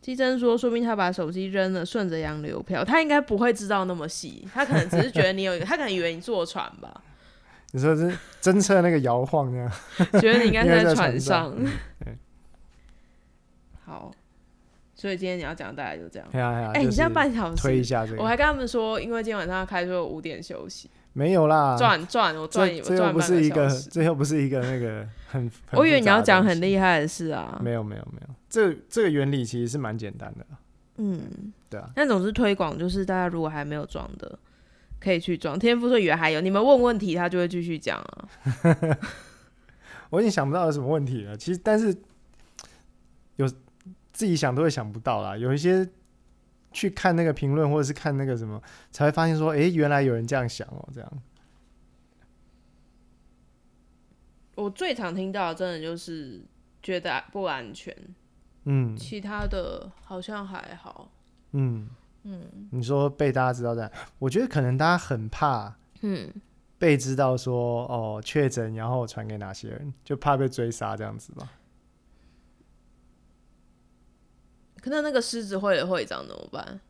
[0.00, 2.82] 基真说，说明他把手机扔了，顺着洋流漂。
[2.82, 7.02] 他应该不会知道那么细，他可能只是觉得你有一个，他可能以为你坐船吧，
[7.72, 8.10] 你说是
[8.40, 9.70] 侦测那个摇晃那样，
[10.20, 11.54] 觉得你应该是在船船上。
[13.84, 14.10] 好，
[14.94, 16.28] 所以今天你要讲大概就这样。
[16.72, 23.68] 哎你就是现在半小时，推一下这个，我还跟他们说，因为今天晚上要开，所以我五点休息，没有啦，赚赚我赚我这这又赚不是一个。
[23.90, 30.46] 这又不是一个那个很，很 我以为你要讲很厉害的事啊，没有没有没有，这这个原理其实是蛮简单的，
[30.98, 31.20] 嗯，
[31.68, 34.38] 对啊，但总是推广就是大家如果还没有装的，
[35.00, 35.58] 可以去装。
[35.58, 38.28] 天赋说以为还有，你们问问题他就会继续讲啊。
[40.10, 41.36] 我已经想不到有什么问题了。
[41.36, 41.96] 其实，但是
[43.36, 43.48] 有
[44.12, 45.36] 自己想都会想不到啦。
[45.36, 45.88] 有一些
[46.72, 51.22] 去看那个评论或者是看那个什么，才会发现说，诶，原来有人这样想哦，这样。
[54.56, 56.44] 我最常听到的真的就是
[56.82, 57.96] 觉得不安全，
[58.64, 61.10] 嗯其他的好像还好。
[61.52, 61.88] 嗯
[62.24, 66.30] 嗯，你说被大家知道这样，我觉得可能大家很怕嗯，
[66.78, 71.50] 被知道说哦确诊，然后传给哪些人，就怕被追杀这样子吧。
[74.80, 76.80] 可能那个狮子会的会长怎么办？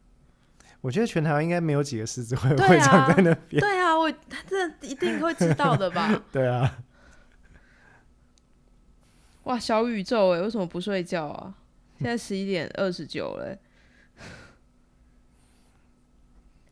[0.81, 3.61] 我觉得全台湾应该没有几个狮子会会长在那边。
[3.61, 6.23] 对啊，我他这一定会知道的吧？
[6.33, 6.79] 对啊，
[9.45, 11.55] 哇，小宇宙哎，为什么不睡觉啊？
[11.99, 13.59] 现在十一点二十九了欸，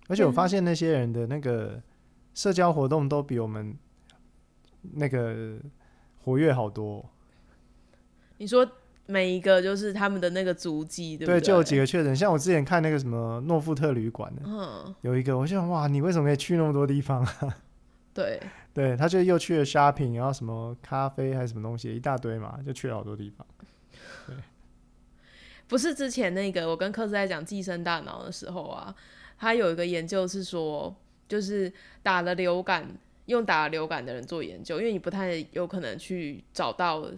[0.09, 1.83] 而且我发现那些人的那个
[2.33, 3.76] 社交活动都比我们
[4.81, 5.59] 那个
[6.24, 7.04] 活跃好多哦、
[8.38, 8.64] 你说
[9.11, 11.44] 每一个就是他们的那个足迹，对不对，对？
[11.44, 17.57] 就有几个确诊，像我之前看那个什么诺富特旅馆的，嗯，有一个，我想哇，你为什么可以去那么多地方啊？
[18.12, 18.38] 对，
[18.75, 23.47] 对，他就又去了 shopping，然后什么咖啡还是什么东西，一大堆嘛，就去了好多地方。
[24.27, 24.37] 对
[25.66, 28.94] 不是之前那个我跟科斯在讲寄生大脑的时候啊，
[29.38, 30.94] 他有一个研究是说，
[31.29, 32.87] 就是打了流感，
[33.27, 37.11] 用打了流感的人做研究，因为你不太有可能去找到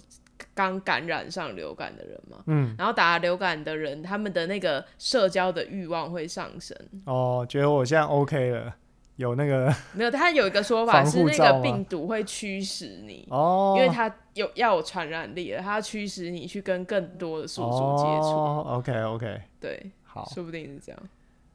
[0.55, 2.39] 刚感染上流感的人嘛。
[2.47, 6.77] 嗯，然后打了流感的人，他们的那个社交的欲望会上升。
[7.05, 8.75] 哦，觉得我现在 OK 了，
[9.17, 18.29] 有那个 没有，他有一个说法是那个病毒会驱使你，哦，因为它有要有传染力了，它驱使你去跟更多的宿主接触。
[18.29, 21.01] 哦，OK OK，对，好，说不定是这样。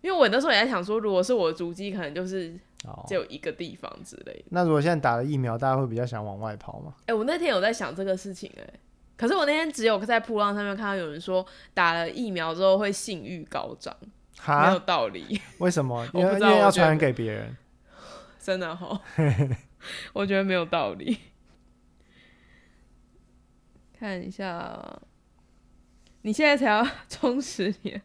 [0.01, 2.53] 因为我那时候也在想说，如果是我的足迹，可能就是
[2.85, 3.15] 好只。
[3.15, 4.45] 有一个地方之类的。
[4.49, 6.93] 那如果现在打了疫苗，大家会比较想往外跑吗？
[7.07, 8.67] 哎、我那天有在想这个事情、哎，
[9.17, 13.95] 可是我那天只有在铺浪上面看到有人说，打了疫苗之后会性欲高涨。
[14.47, 14.79] 没有？
[14.79, 16.05] 道理，为什么？
[16.13, 17.55] 因为因为要传染给别人。
[18.37, 19.01] 真的哈，
[20.13, 21.17] 我觉得没有道理。
[23.97, 25.01] 看一下，
[26.21, 27.99] 你现在才要 充实你，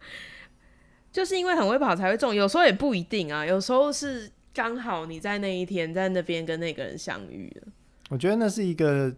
[1.13, 7.73] 就是因为很会跑才会中，有时候也不一定啊，有时候是刚好你在那一天在那边跟那个人相遇了。
[8.09, 9.15] 我觉得那是一个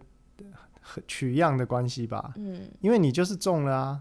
[1.09, 2.33] 取样的关系吧。
[2.37, 4.01] 嗯，因为你就是中了啊，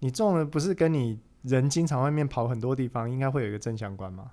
[0.00, 4.32] 你中了不是跟你人经常外面跑很多地方，应该会有一个正相关吗？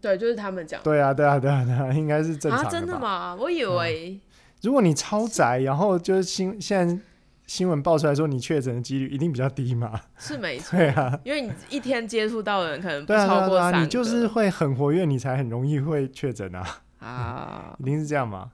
[0.00, 2.98] 对，就是他们讲对啊，对啊，对啊，对啊，应该是正常啊，真的？
[2.98, 3.34] 吗？
[3.34, 4.20] 我以为、
[4.62, 6.98] 如果你超宅，然后就是新现在
[7.48, 9.98] 新闻爆出来说你确诊的几率一定比较低嘛？
[10.18, 16.66] 是没错，对啊，因为你一天接触到的人可能不超过三，你就是会很活跃，你才很容易会确诊啊，
[17.00, 17.74] 啊。
[17.80, 18.50] 一定是这样嘛？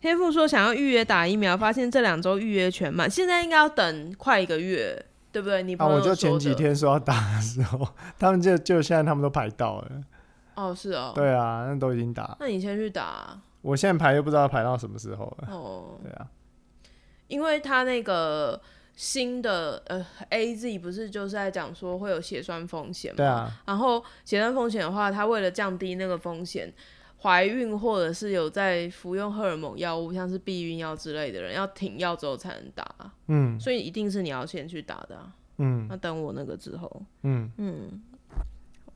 [0.00, 5.64] 天赋说想要预约打疫苗，发现这两周预约全满，现在应该要等快一个月，对不对？
[5.64, 9.90] 你啊，朋友我就前几天说要打的时候，他们就就现在他们都排到了，
[10.54, 13.02] 哦，是哦，对啊，那都已经打，那你先去打。
[13.02, 16.26] 啊我现在排又不知道排到什么时候了，哦，对啊，
[17.28, 18.60] 因为他那个
[18.94, 26.72] 新的呃 A Z 不是就是在讲说会有血栓风险嘛，对啊，然后血栓风险的话，他为了降低那个风险，
[27.22, 35.32] 怀孕或者是有在服用荷尔蒙药物，像是避孕药之类的人，要停药之后才能打，嗯所以一定是你要先去打的、啊。
[35.58, 38.02] 嗯那等我那个之后，嗯嗯，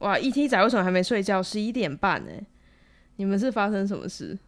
[0.00, 1.42] 哇！ET 仔为什么还没睡觉？
[1.42, 2.30] 十一点半呢？
[3.16, 4.38] 你们是发生什么事？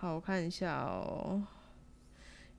[0.00, 1.42] 好，我看一下哦。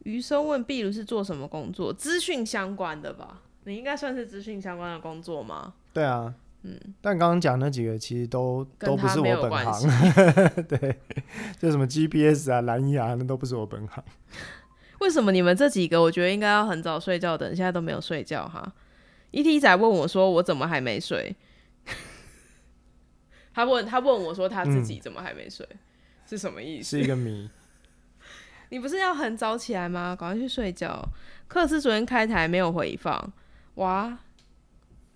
[0.04, 1.92] 余生问壁炉是做什么工作？
[1.92, 3.42] 资讯相关的吧？
[3.64, 5.74] 你应该算是资讯相关的工作吗？
[5.92, 11.00] 对啊，嗯，但刚刚讲那几个其实都跟都不是他没有我本关系行， 对，
[11.60, 14.04] 就什么 GPS 啊、蓝牙那都不是我本行。
[15.02, 18.72] 为什么你们这几个我觉得应该要很早睡觉的人，现在都没有睡觉哈
[19.32, 21.36] ？ET 仔问我说：“我怎么还没睡？”
[23.52, 25.68] 他问他问我说：“他自己怎么还没睡？”
[26.32, 26.98] 是什么意思？
[26.98, 27.50] 是一个谜。
[28.70, 30.16] 你不是要很早起来吗？
[30.18, 31.06] 赶快去睡觉。
[31.50, 33.34] 克斯昨天开台没有回放，
[33.76, 34.18] 哇，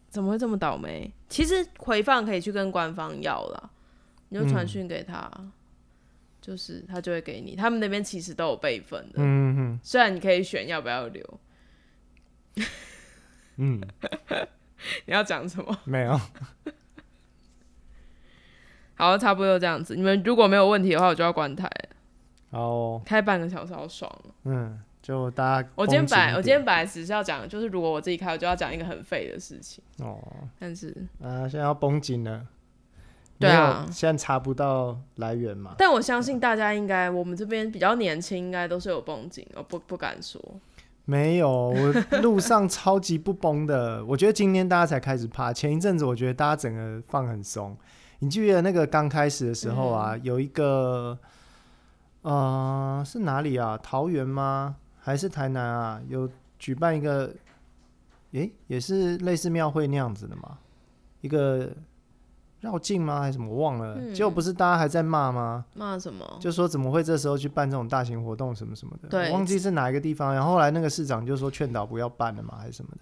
[0.10, 1.10] 怎么会这么倒霉？
[1.30, 3.71] 其实回放可以去跟官方要了，
[4.28, 5.32] 你就传讯给他，
[6.41, 7.56] 就是他就会给你。
[7.56, 11.39] 他们那边其实都有备份的，嗯嗯虽然你可以选要不要留。
[13.56, 13.80] 嗯，
[15.08, 15.80] 你要讲什么？
[15.86, 16.19] 没有。
[18.95, 19.95] 好，差不多这样子。
[19.95, 21.69] 你们如果没有问题的话，我就要关台
[22.51, 22.60] 好。
[22.60, 30.17] 哦，开半个小时好爽哦、嗯，就大家我今天本来我今天本来只是要讲，就是如果我自己开，我就要讲一个很废的事情，哦，
[30.58, 32.47] 但是啊，现在要绷紧了。
[33.38, 35.75] 对啊现在查不到来源嘛？
[35.77, 40.41] 但我相信大家应该，我们这边比较年轻，应该都是有绷紧，我不不敢说。
[41.03, 44.03] 没有，我路上超级不绷的。
[44.08, 47.75] 我觉得今天大家才开始怕，前一阵子我觉得大家整个放很松。
[48.19, 51.17] 你记得那个刚开始的时候啊，有一个
[52.21, 53.78] 呃是哪里啊？
[53.82, 54.78] 桃园吗？
[54.99, 56.01] 还是台南啊？
[56.08, 57.32] 有举办一个，
[58.32, 60.58] 诶，也是类似庙会那样子的嘛？
[61.21, 61.69] 一个
[62.62, 63.19] 绕境吗？
[63.19, 63.47] 还是什么？
[63.47, 64.13] 我忘了。
[64.13, 65.65] 结果不是大家还在骂吗？
[65.75, 66.25] 骂什么？
[66.39, 70.34] 就说怎么会这时候去办这种大型活动什么什么的，对我忘记是哪一个地方。
[70.34, 73.01] 然后后来那个市长就说劝导不要办了嘛，还是什么的，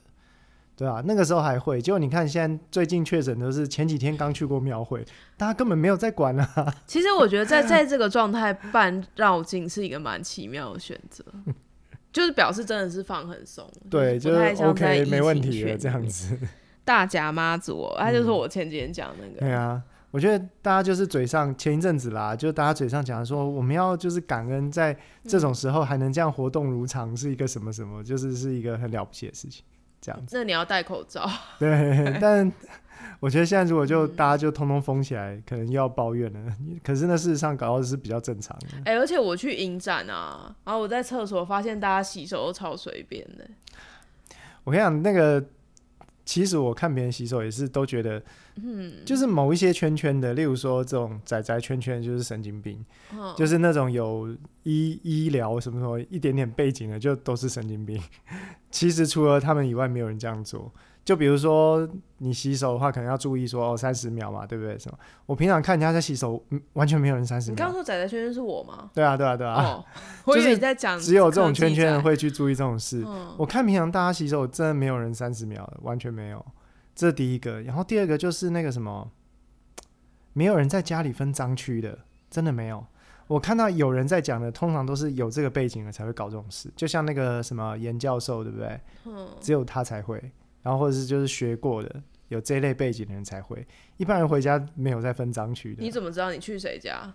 [0.76, 5.06] 对啊，那个时候还会，结果你看现在最近确诊都是前几天刚去过庙会，
[5.38, 6.76] 大家根本没有在管啊。
[6.88, 11.24] 其实我觉得在在这个状态办绕境是一个蛮奇妙的选择，
[12.12, 14.34] 就是表示真的是放很松，对，就
[14.66, 16.06] OK 疫没问题了这样。
[16.08, 16.38] 子。
[16.86, 19.82] 大甲妈祖哦，他就是我前几天讲那个，对啊，
[20.12, 29.64] 我觉得大家就是嘴上前一阵子啦，就大家嘴上讲说我们要就是感恩，在这种时候还能这样活动如常，是一个什么什么，就是是一个很了不起的事情。
[30.04, 31.26] 这样子，那你要戴口罩。
[31.58, 32.52] 对，但
[33.22, 36.40] 我觉得现在如果就大家就通通封起来，可能又要抱怨了。
[36.84, 38.68] 可是那事实上搞到是比较正常的。
[38.84, 43.50] 哎、而且我去影展啊，然后我在厕所发现大家洗手都超随便的。
[44.66, 45.42] 我跟你讲，那个
[46.26, 48.22] 其实我看别人洗手也是都觉得，
[48.56, 54.30] 嗯，就是某一些圈圈的，例如说这种仔仔圈圈就是神经病，嗯，就是那种有
[54.64, 58.02] 医医疗什么什么一点点背景的，就都是神经病。
[58.70, 60.72] 其实除了他们以外，没有人这样做。
[61.06, 61.86] 就比如说
[62.20, 64.80] 你洗手的话，可能要注意说哦三十秒嘛，对不对？
[64.80, 64.98] 什么？
[65.26, 67.56] 我平常看人家在洗手，嗯完全没有人三十秒。
[67.56, 68.90] 你刚刚说仔仔圈圈是我吗？
[68.94, 69.86] 对啊，对啊，对啊，哦，
[70.24, 72.02] 我以为你在讲只有这种圈圈。
[72.02, 73.04] 会去注意这种事。
[73.06, 76.46] 嗯，我看平常大家洗手，真的没有人三十秒的，完全没有。
[76.96, 79.12] 这第一个，然后第二个就是那个什么，
[80.34, 82.86] 没有人在家里分脏区的，真的没有。
[83.28, 88.80] 我看到有人在讲的，通常都是有这个背景的才会搞这种事，就像那个什么严教授，对不对？
[89.06, 90.22] 嗯，只有他才会，
[90.62, 93.66] 然后或者是就是学过的，有这类背景的人才会，
[93.98, 95.82] 一般人回家没有在分脏区的。
[95.82, 97.12] 你怎么知道你去谁家？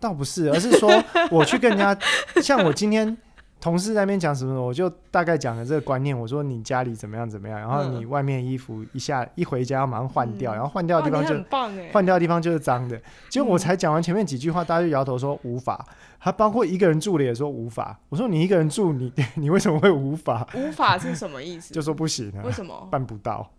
[0.00, 0.90] 倒不是，而是说
[1.30, 1.96] 我去跟人家，
[2.42, 3.16] 像我今天
[3.64, 6.16] 同事在那边讲什么，我就大概讲了这个观念。
[6.16, 13.00] 我说你家里怎么样怎么样，然后你外面衣服一下一回家要马上换掉，嗯然后换掉的地，方就很棒哎，换掉的地方就是脏的。
[13.30, 15.82] 结果我才讲完前面几句话，大家就摇头说无法。
[16.18, 17.98] 还包括一个人住的也说无法。
[18.10, 20.46] 我说你一个人住，你 你为什么会无法？
[20.54, 21.72] 无法是什么意思？
[21.74, 22.86] 就说不行啊，为什么？
[22.90, 23.50] 办不到。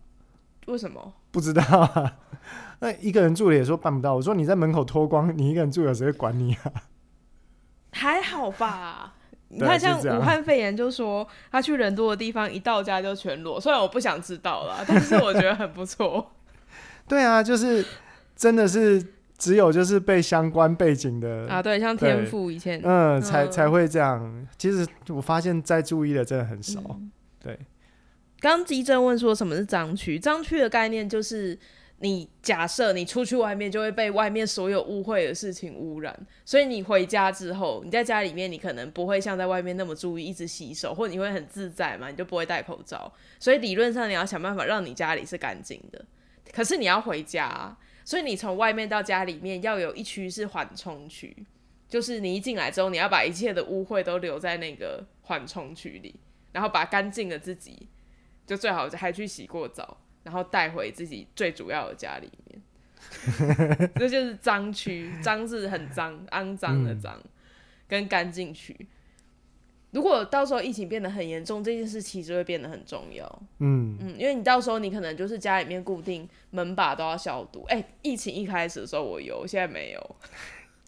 [0.66, 1.12] 为什么？
[1.32, 2.16] 不知道啊。
[2.78, 4.14] 那一个人住的也说办不到。
[4.14, 6.70] 我说你在门口脱光，你一个人住有谁会管你啊？
[7.90, 9.14] 还好吧。
[9.56, 13.60] 你看，像武汉肺炎就说他去人多的地方，一到家就全裸。
[13.60, 16.32] 虽然我不想知道啦，但是我觉得很不错。
[17.08, 17.84] 对啊，就是
[18.36, 19.02] 真的是
[19.38, 24.46] 只有就是被相关背景的，啊，对，像天赋以前，嗯，才嗯才会这样。
[24.58, 26.80] 其实我发现在注意的真的很少。
[26.90, 27.10] 嗯
[27.42, 27.58] 对，
[28.40, 30.18] 刚基正问说什么是脏区？
[30.18, 31.56] 脏区的概念就是
[31.98, 43.10] 你假设你出去外面就会被外面所有污秽的事情污染，所以你回家之后，你在家里面你可能不会像在外面那么注意一直洗手，或者你会很自在嘛，你就不会戴口罩。
[43.38, 46.04] 所以理论上你要想办法让你家里是干净的，
[46.52, 47.74] 可是你要回家、
[48.04, 51.34] 所以你从外面到家里面要有一区是缓冲区，
[51.88, 56.14] 就是你一进来之后，你要把一切的污秽都留在那个缓冲区里，
[56.52, 57.88] 然后把干净的自己，
[58.46, 59.96] 就最好还去洗过澡，
[60.26, 62.60] 然后带回自己最主要的家里面。
[63.94, 67.16] 这就是脏区，脏是很脏、肮脏的脏，
[67.86, 68.76] 跟干净区。
[69.92, 73.24] 如果到时候疫情变得很严重，这件事其实会变得很重要。
[73.60, 77.64] 嗯，嗯，因为你到时候你可能就是家里面固定门把都要消毒。
[77.68, 80.16] 哎、疫情一开始的时候我有，现在没有。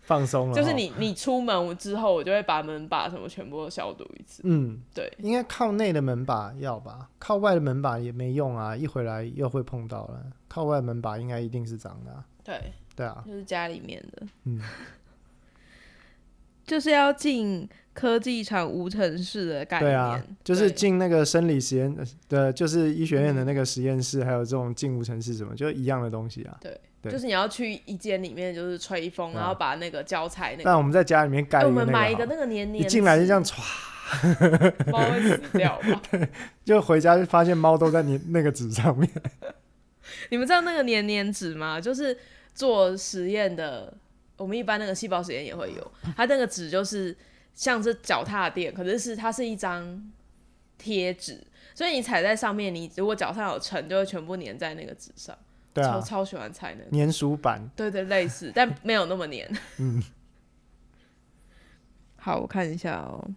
[0.09, 0.55] 放松了。
[0.55, 4.41] 就是，你你出门之后，我就会把门把什么全部都消毒一次。
[4.47, 10.25] 嗯，对，应该靠内的门把要吧，靠外的门把也没用啊，一回来又会碰到了。
[10.49, 14.27] 靠外门把应该一定是脏的、啊，对，对啊，就是家里面的。
[14.45, 14.59] 嗯，
[16.65, 19.93] 就是要进科技厂无尘室的概念。
[19.93, 21.95] 对啊，就是进那个生理实验
[22.31, 26.57] 的，就是医学院的那个实验室，还有这种进无尘室什么，就一样的东西啊。
[26.63, 33.63] 对就是你要去一间里面，就是吹风，然后把那个胶材那个，但我们在家里面盖哎我们买一个那个黏黏，一进来就这样，歘，
[34.91, 36.03] 猫会死掉吧？
[36.65, 39.09] 就回家就发现猫都在你那个纸上面。
[40.31, 41.81] 你们知道那个黏黏纸吗？
[41.81, 42.19] 就是
[42.53, 43.95] 做实验的，
[44.37, 47.17] 我们一般那个细胞实验也会有，它那个纸就是
[47.55, 50.11] 像是脚踏垫，可是是它是一张
[50.77, 51.41] 贴纸，
[51.75, 55.37] 所以你踩在上面，你如果脚上有尘，就会全部粘在那个纸上。
[55.79, 59.41] 对啊，超超喜欢踩那个，粘鼠板，对对，类似，但没有那么粘。
[59.79, 60.03] 嗯，
[62.17, 63.29] 好，我看一下哦。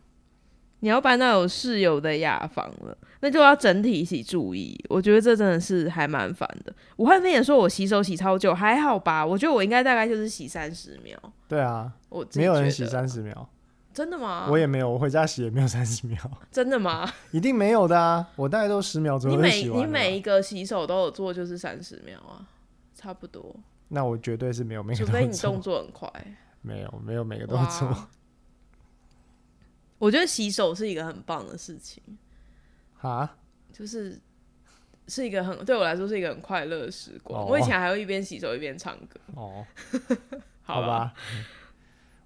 [0.84, 4.76] 你要搬到有室友的雅房了，那就要整体一起注意。
[4.90, 6.74] 我觉得这真的是还蛮烦的。
[6.96, 9.24] 武汉肺炎说我洗手洗超久，还好吧？
[9.24, 11.16] 我觉得我应该大概就是洗三十秒。
[11.48, 13.48] 对啊，我没有人洗三十秒，
[13.94, 14.48] 真的吗？
[14.50, 16.18] 我也没有，我回家洗也没有三十秒，
[16.52, 17.12] 真的吗？
[17.32, 22.48] 一定没有的啊，我大概都十秒左你每右就洗完了你每一个洗手都有做，就是三十秒啊，
[22.96, 23.56] 差不多。
[23.90, 26.10] 那我绝对是没有每个都除非你动作很快。
[26.62, 28.08] 没有没有每个都做，
[29.98, 32.02] 我觉得洗手是一个很棒的事情。
[33.02, 33.36] 啊，
[33.74, 34.22] 就是
[35.08, 37.42] 是一个很对我来说是一个很快乐的时光。
[37.42, 39.66] 哦我以前还会一边洗手一边唱歌，哦，
[40.62, 41.14] 好 好吧。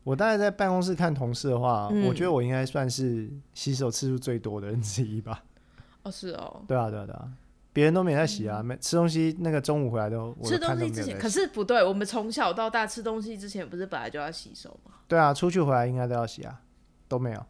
[0.06, 5.44] 我大概在办公室看同事的话，嗯我觉得我应该算是洗手次数最多的人之一吧。
[6.04, 6.64] 哦，是哦。
[6.68, 7.28] 对啊，对啊，对啊，
[7.74, 11.28] 别人都没在洗啊，没吃东西那个中午回来都我吃东西之前，可。
[11.28, 14.92] 是不对，我们从小到大吃东西之前不是本来就要洗手吗？
[15.08, 16.62] 对啊，出去回来应该都要洗啊，
[17.08, 17.44] 都没有。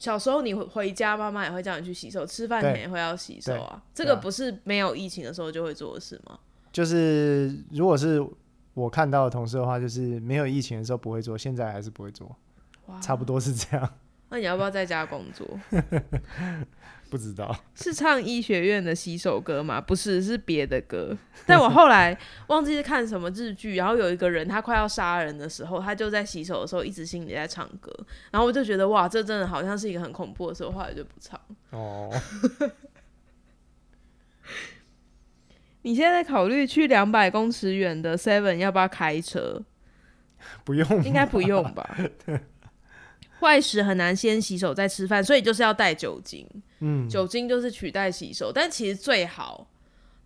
[0.00, 3.80] 小时候你回回家，妈妈也会叫你去洗手，吃饭对前也会要洗手啊。
[3.94, 6.38] 这个不是没有疫情的时候就会做的事吗？
[6.72, 8.24] 就是如果是
[8.74, 12.36] 我看到的同事的话，就是没有疫情的时候不会做，现在还是不会做，
[12.86, 13.88] 哇，差不多是这样。
[14.28, 15.46] 那你要不要在家工作？
[17.10, 19.80] 不知道，是唱医学院的洗手歌吗？
[19.80, 21.16] 不是，是别的歌。
[21.44, 22.16] 但我后来
[22.46, 27.92] 忘记是看什么日剧，然后有一个人他快要杀人的时候，他就在洗手的时候一直心里在唱歌，
[28.30, 31.40] 然后我就觉得哇，这真的好像是一个很恐怖的时候，后来就不唱。
[31.70, 32.08] 哦，
[35.82, 39.62] 你现在在考虑去两百公尺远的 Seven 要不要开车？
[40.64, 41.96] 不用，应该不用吧。
[43.40, 46.46] 坏时很难先洗手再吃饭，所以就是要带酒精。
[46.80, 49.70] 嗯，酒精就是取代洗手，但其实最好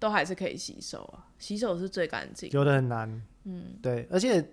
[0.01, 2.51] 都还是可以洗手啊，洗手是最干净。
[2.53, 4.45] 有的很难，嗯，对，而且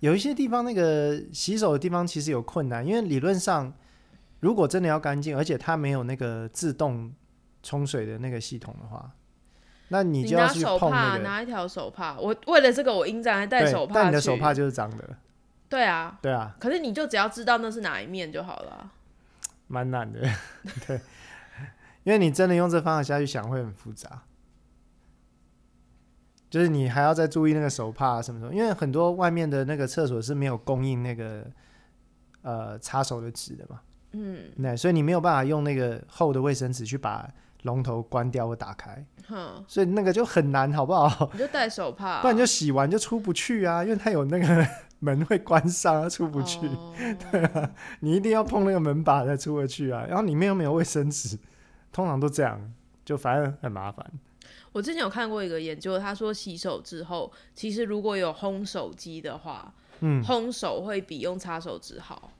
[0.00, 3.72] 有一些地方那个洗手的地方其实有困难，因为理论上
[4.40, 7.12] 如果真的要干净，而且它没有那个自动
[7.62, 9.08] 冲水的那个系统的话，
[9.88, 11.18] 那你你就要去拿手帕，碰那个。
[11.24, 12.16] 拿一条手帕。
[12.18, 14.40] 我为了这个，我营长还带对手帕但你的手去。
[14.40, 15.16] 帕就是脏的，
[15.68, 18.70] 对啊，对啊，可是你就只要知道那是哪一面就好了。
[18.70, 18.90] 啊。
[19.66, 20.20] 蛮难的，
[20.86, 21.00] 对，
[22.02, 24.22] 因为你真的用这方法下去想会很复杂，
[26.50, 31.46] 就是你还要再注意那个手帕什么什么，因为很多外面的那个厕所是没有供应那个
[32.42, 33.80] 呃擦手的纸的嘛，
[34.12, 37.28] 嗯，那所以你没有办法用那个厚的卫生纸去把
[37.64, 41.28] 龙头关掉或打开，哼，所以那个就很难，好不好？
[41.32, 44.66] 你就戴手帕啊、不然你就洗完就出不去啊，因为它有那个
[45.00, 46.66] 门会关上，它出不去。
[46.66, 46.94] 哦
[48.00, 51.38] 你一定要碰那个门把才出得去啊，然后里面又没有卫生纸，
[51.92, 52.72] 通常都这样，
[53.04, 54.04] 就反正很麻烦。
[54.72, 62.30] 我之前有看过一个研究，他说洗手之后，其实如果有烘手机的话，嗯烘手会比用擦手纸好。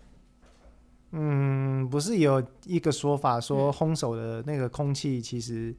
[1.16, 5.74] 嗯，不是有一个说法说嗯烘手的那个空气其实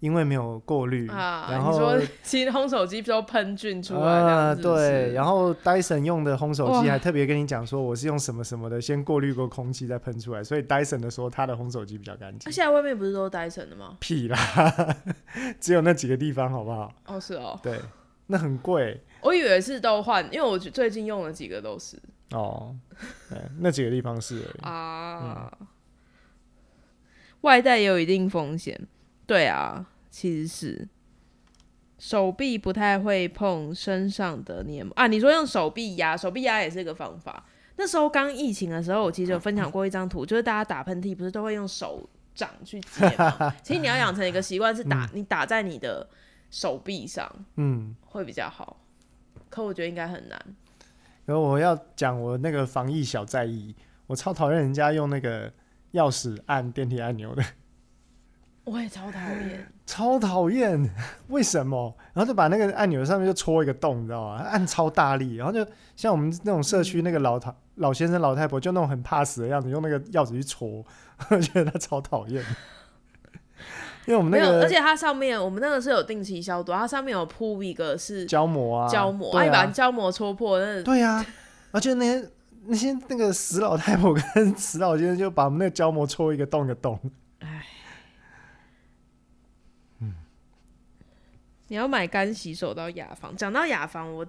[0.00, 12.52] 因为没有过滤，啊，然后你说 其实烘手机都喷菌出来呃对，然后 Dyson 用的烘手机还特别跟你讲说我是用什么什么的，先过滤过空气再喷出来，所以 Dyson 的说它的烘手机比较干净那、净。
[12.52, 13.96] 现在外面不是都戴森的吗？
[13.98, 14.38] 屁啦，
[15.58, 16.92] 只有那几个地方好不好？
[17.06, 17.80] 哦，是哦，对，
[18.26, 21.98] 那很贵我以为是都换，因为我最近用了几个都是
[22.30, 22.76] 哦。
[23.28, 24.62] 对， 那几个地方是而已。
[24.62, 25.52] 啊。
[27.42, 28.88] 外带也有一定风险，
[29.26, 30.88] 对啊，其实是
[31.98, 35.06] 手臂不太会碰身上的黏膜啊。
[35.06, 37.44] 你说用手臂压，手臂压也是一个方法。
[37.76, 43.54] 那时候刚疫情的时候，我其实有分享过一张图，就是大家打喷嚏不是都会用手掌去接吗？
[43.62, 46.08] 其实你要养成一个习惯，是打、你打在你的
[46.50, 48.80] 手臂上嗯，会比较好。
[49.48, 50.56] 可我觉得应该很难。
[51.26, 55.52] 然后我要讲我那个防疫小在意，我超讨厌人家用那个
[55.92, 57.42] 钥匙按电梯按钮的，
[58.64, 59.66] 我也超讨厌。
[59.86, 60.90] 超讨厌，
[61.28, 61.96] 为什么？
[62.12, 64.42] 然后就把那个按钮上面就戳一个洞，你知道吗？
[64.42, 65.64] 按超大力，然后就
[65.94, 70.84] 像我们那种社区那个老太老先生老太婆，就那种很怕死的样子，用那个钥匙去戳，
[71.30, 72.44] 我觉得他超讨厌。
[74.06, 81.24] 因为我们没有，而且它上面我们那个是有定期消毒，它上面有铺一个是胶膜啊，胶膜，啊你把啊，胶膜戳破，那对啊，
[81.72, 82.30] 而且那些
[82.66, 86.98] 那些那个死老太婆跟死老先生就把我们那个胶膜戳一个洞一个洞。
[87.40, 87.66] 哎，
[90.00, 90.14] 嗯
[91.66, 93.36] 你要买干洗手到雅房。
[93.36, 94.24] 讲到雅房，我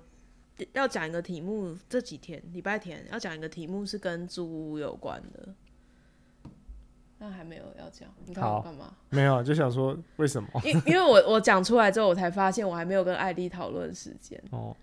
[0.74, 5.50] 要讲一个题目，这几天礼拜天要讲一个题目是跟租屋有关的，
[7.20, 8.94] 那还没有要讲，你看我干嘛？
[9.10, 10.50] 没有，就想说为什么？
[10.64, 14.42] 因因为我我讲出来之后，我才发现我还没有跟艾丽讨论时间。
[14.52, 14.76] 哦，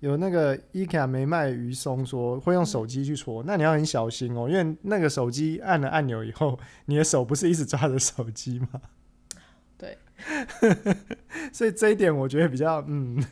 [0.00, 8.80] 有那个伊卡没卖鱼松说会用手机去戳，那你要很小心哦，因为那个手机按了按钮以后，你的手不是一直抓着手机吗？
[9.76, 9.98] 对，
[11.52, 13.22] 所以这一点我觉得比较嗯，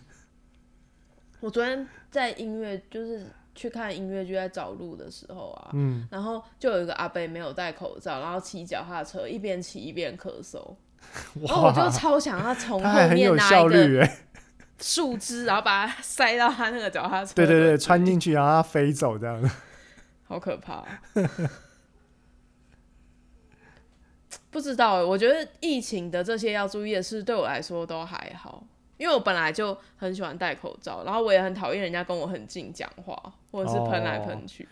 [1.41, 3.27] 我昨天在音乐就是
[3.61, 10.75] 去看音乐剧，在找路的时候啊，嗯，然后就有一个阿贝没有戴口罩，然后骑脚踏车，一边骑一边咳嗽，
[11.47, 14.09] 然后我就，超想要从后面拿效一个
[14.79, 17.35] 树枝，然后把它塞到他那个脚踏车。
[17.35, 19.51] 对对对，穿，进去然后它飞走这样。
[20.27, 20.83] 好可怕。
[24.51, 28.65] 不知道欸，我觉得疫情的这些要注意的事，对我来说都还好，
[29.01, 34.69] 因为我本来就很喜欢戴口罩，然后我也很讨厌人家跟我很近讲话，或者是喷来喷去，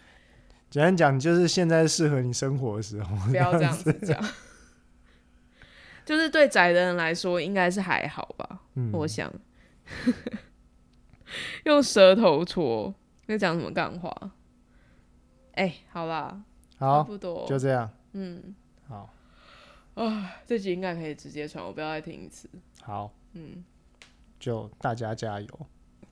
[0.68, 3.16] 简单讲，就是现在适合你生活的时候。
[3.30, 4.22] 不要这样子讲。
[6.04, 9.32] 就是对宅的人来说，应该是还好吧，嗯，我想。
[11.64, 12.94] 用舌头戳，
[13.26, 14.14] 在讲什么干话？
[15.52, 16.42] 哎、好啦，
[16.78, 17.90] 差，不多，就这样。
[18.12, 18.54] 嗯，
[18.86, 19.08] 好，
[19.94, 22.48] 啊这集应该可以直接传，我不要再听一次。
[22.82, 23.64] 好，嗯，
[24.38, 25.48] 就大家加油。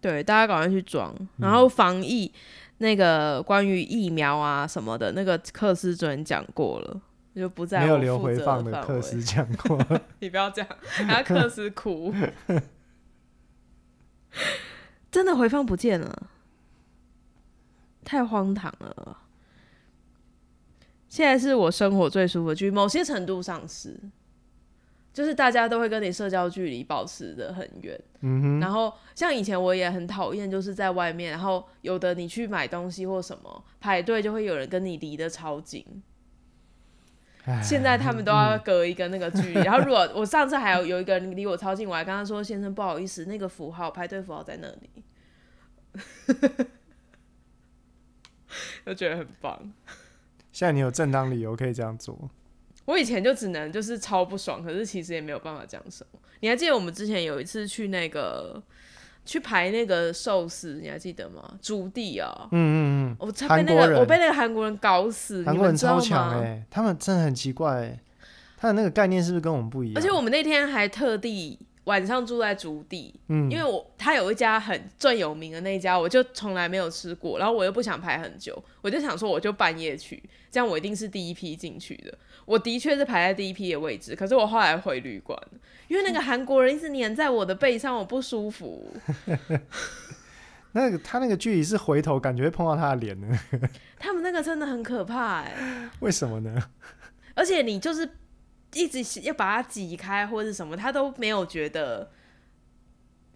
[0.00, 1.14] 对，大家赶快去装。
[1.18, 2.32] 嗯然后防疫
[2.78, 7.00] 那个关于疫苗啊什么的，那个克斯主任讲过了，
[7.34, 9.78] 就不在没有留回放的克斯讲过，
[10.20, 10.68] 你不要这样，
[11.06, 12.14] 还要克斯哭，
[15.10, 16.30] 真的回放不见了，
[18.04, 19.18] 太荒唐了。
[21.08, 23.98] 现在是我生活最舒服的距离，某些程度上是，
[25.16, 27.98] 就是大家都会跟你社交距离保持的很远。
[28.20, 35.82] 嗯哼，然后像以前我也很讨厌，就是在外面，然后有的你去买东西或什么排队，就会有人跟你离得超近。
[37.62, 39.54] 现在他们都要隔一个那个距离。
[39.62, 44.90] 然后如果我上次还有有一个人离我超近，我还跟他说：“先生，不好意思，那个符号排队符号在那里。
[48.84, 49.72] ”就觉得很棒。
[50.52, 52.28] 现在你有正当理由可以这样做。
[52.87, 56.18] 我以前就只能就是超不爽，可是其实也没有办法讲什么。
[56.41, 58.62] 你还记得我们之前有一次去那个
[59.24, 61.59] 去排那个寿司，你还记得吗？
[61.61, 62.78] 朱棣啊，嗯嗯
[63.11, 66.43] 嗯，我差被那个我被那个韩国人搞死，韩国人超强吗？
[66.43, 68.01] 哎、他们真的很奇怪哎、
[68.57, 69.95] 他的那个概念是不是跟我们不一样？
[69.97, 82.16] 而且我们那天还特地晚上住在竹地，嗯，因为我他有一家很最有名的那一家，我就从来没有吃过，然后我又不想排很久，我就想说我就半夜去，这样我一定是第一批进去的。
[82.45, 85.37] 我的确是排在第一批的位置，可是我后来回旅馆，
[85.89, 88.93] 因为那个韩国人一直黏在我的背上，我不舒服。
[90.72, 93.39] 那个他那个距离是回头感觉会碰到他的脸呢，
[93.99, 96.70] 他们那个真的很可怕哎、为什么呢？
[97.34, 98.09] 而且你就是
[98.76, 102.10] 一直要把它挤开或者什么，他都没有觉得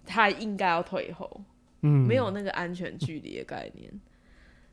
[0.04, 1.42] 他应该要退后。
[1.82, 3.90] 嗯，没有那个安全距离的概念，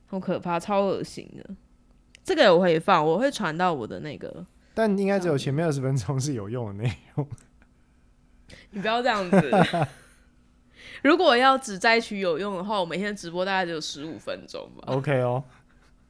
[0.07, 1.55] 好可怕，超恶心的。
[2.21, 7.25] 这个我会放，我会传到我的那个，但应该只有前面二十分钟是有用的内容。
[8.71, 9.87] 你不要这样子。
[11.01, 15.41] 如果要只摘取有用的话，我每天直播大概只有十五分钟吧，OK 哦，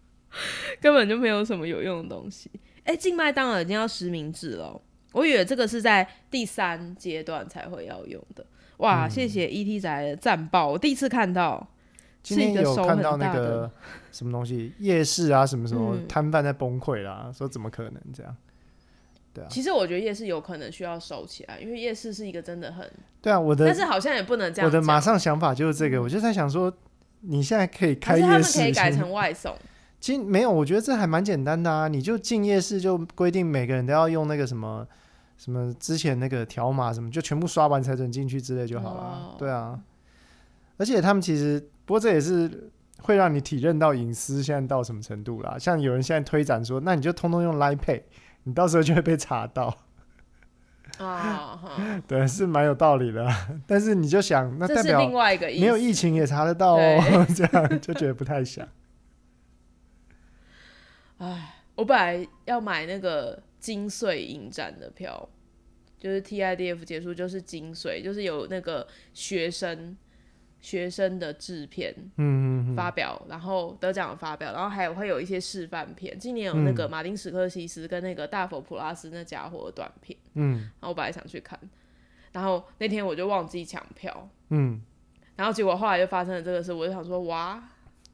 [0.82, 2.50] 根本就没有什么有用的东西。
[2.88, 4.82] 哎、静脉当然已经要实名制了哦，
[5.14, 8.46] 我以为这个是在第三阶段才会要用的。
[8.78, 11.68] 哇，谢谢 ET 仔的战报，我第一次看到，
[12.24, 13.70] 今天是有看到那个
[14.12, 18.36] 什么东西，夜市啊，什么什么嗯摊贩在崩溃啦，说怎么可能这样？
[19.34, 22.88] 对啊，其实我觉得夜市有可能需要收起来，因为夜市是一个真的很，
[23.22, 26.72] 对啊，我的但是好像也不能这样我的讲马上想法就是这个，我就在想说，
[27.22, 29.56] 你现在可以开还是他们夜市可以改成外送，
[30.08, 34.88] 其实没有，我觉得这还蛮简单的啊，你就进夜市就规定每个人都要用那个什么
[35.38, 39.02] 什么之前那个条码什么，就全部刷完才准进去之类就好了。
[39.02, 39.78] 哦对啊，
[40.78, 45.58] 而且他们其实，不过这也是会让你体认到隐私现在到什么程度啦。
[45.60, 48.04] 像有人现在推展说，那你就通通用 Line Pay，
[48.44, 49.78] 你到时候就会被查到。
[52.08, 53.50] 对，是蛮有道理的啊。
[53.68, 55.48] 但是你就想，那代表另外一个。
[55.48, 58.66] 没有疫情也查得到哦， 这样就觉得不太想。
[61.76, 65.28] 我本来要买那个金穗影展的票，
[65.98, 69.96] 就是 TIDF 结束就是金穗，就是有那个学生
[70.60, 76.18] 学生的制片嗯嗯嗯，发表，然后得奖的发表，然后还有会有一些示范片。
[76.18, 81.60] 今年有那嗯个马丁史克西斯跟那个大佛普拉斯那家伙的短片，嗯然后我本来想去看，
[82.32, 84.82] 然后那天我就忘记抢票，嗯。
[85.36, 87.64] 然后结果后来就发生了这个事，我就想说哇，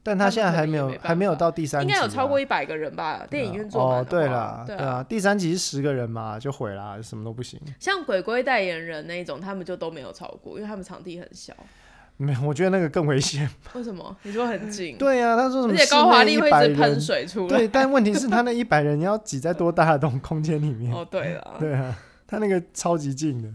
[0.04, 3.26] 但他现在还没有还没有到第三集、啊，应该有超过一百个人吧？
[3.28, 7.58] 电影院坐满哦，对话啦，对对啊，第三集是十个人嘛，就毁啦，什么都不行。
[7.80, 11.52] 像鬼鬼代言人那一种，他们就都没有超过，因为他们场地很小。
[12.16, 13.48] 没有，我觉得那个更危险。
[13.74, 14.16] 为什么？
[14.22, 15.74] 你说很近， 对啊、他说什么？
[15.74, 17.26] 而且高华丽会一直喷水。
[17.26, 17.58] 出来。
[17.58, 20.92] 对，但问题是他那一百人，你要挤在多大的东空间里面？
[20.94, 23.48] 哦，对了，对啊，他那个超级近的，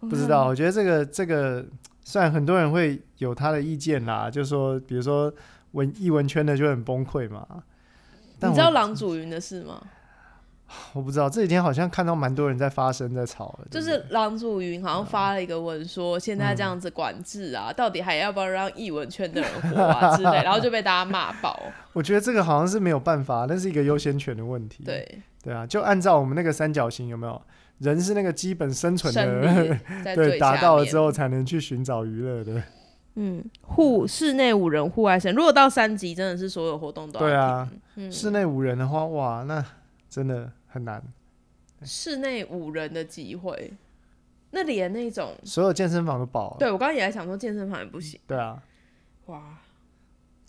[0.00, 0.46] 嗯不知道。
[0.46, 1.64] 我觉得这个这个，
[2.04, 5.32] 虽然很多人会有他的意见啦，就说比如说
[5.72, 7.46] 文艺文圈的就很崩溃嘛。
[8.38, 9.80] 但你知道郎祖云的事吗？
[10.94, 21.60] 我不知道这几天好像看到蛮多人在发声在吵了，就是郎祖云好像发了一个文说，现在这样子管制啊，到底还要不要让艺文圈的人活啊之类， 然后就被大家骂爆。
[21.92, 24.82] 我觉得这个好像是没有办法，那是一个优先权的问题。
[24.82, 27.42] 对，对啊，就按照我们那个三角形有没有
[27.82, 29.76] 人是那个基本生存的，
[30.14, 32.62] 对，达到了之后才能去寻找娱乐的。
[33.16, 35.34] 嗯，户室内五人，户外生。
[35.34, 39.62] 如果到三级，真的是所有活动都要对啊，嗯，室内五人的话，哇，那
[40.08, 41.02] 真的很难。
[41.82, 43.72] 室内五人的集会，
[44.52, 46.56] 那连那种，所有健身房都爆了。
[46.60, 48.62] 对我刚刚也在想说健身房也不行，对啊，
[49.26, 49.58] 哇，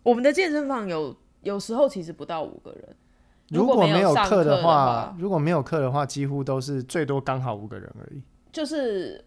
[0.04, 2.96] 我们的健身房有有时候其实不到五个人，
[3.50, 8.22] 如果没有课的话，如果没有课的话，几乎都是最多刚好五个人而已。
[8.52, 9.24] 就是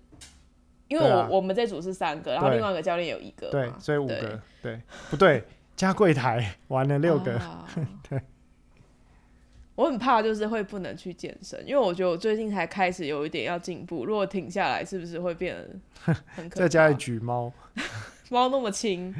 [0.88, 4.40] 因为我、啊我们这组是三个，然后另外一个教练有一个，对，所以五个。
[4.62, 5.44] 对，不对，
[5.76, 7.36] 加柜台玩了六个。
[7.38, 7.68] 啊
[9.76, 15.68] 我很怕就是会不能去健身，因为我觉得我最近才开始有一点要进步，如果停下来，是不是会变得
[16.34, 16.60] 很可怕？
[16.64, 17.52] 在家里举猫，
[18.30, 19.14] 猫那么轻，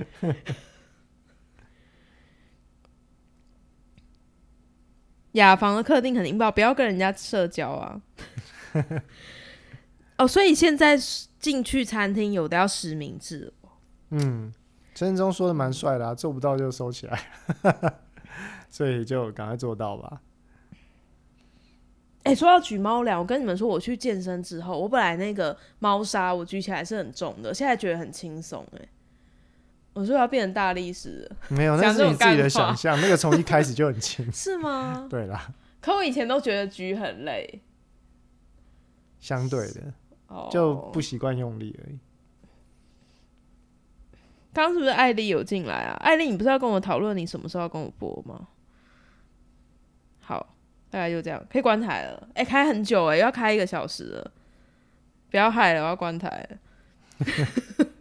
[5.37, 8.01] 雅房的客厅很引爆，不要跟人家社交啊。
[10.19, 10.99] 哦，所以现在
[11.39, 13.69] 进去餐厅有的要实名制哦，
[14.11, 14.53] 嗯，
[14.95, 17.21] 陈振中说的蛮帅的啊，做不到就收起来，
[18.71, 20.21] 所以就赶快做到吧。
[22.23, 28.67] 哎、说到举猫粮，我跟你们说，我去健身之后，我本来那个猫砂我举起来是很重的，现在觉得很轻松。
[28.73, 28.89] 哎，
[29.97, 34.29] 我说要变成大力士，没有，那是你自己的想象，那个从一开始就很轻。
[34.31, 35.07] 是吗？
[35.09, 35.49] 对啦，
[35.81, 37.63] 可我以前都觉得举很累，
[39.19, 39.81] 相对的
[40.27, 41.99] 哦，就不习惯用力而已。
[44.53, 45.97] 刚刚是不是艾丽有进来啊？
[46.01, 48.49] 艾丽，你不是要跟我讨论你什么时候要跟我播吗？
[50.21, 50.55] 好，
[50.91, 52.29] 大概就这样，可以关台了。
[52.35, 54.31] 哎、开很久哎、要开一个小时了，
[55.31, 56.59] 不要害了，我要关台了。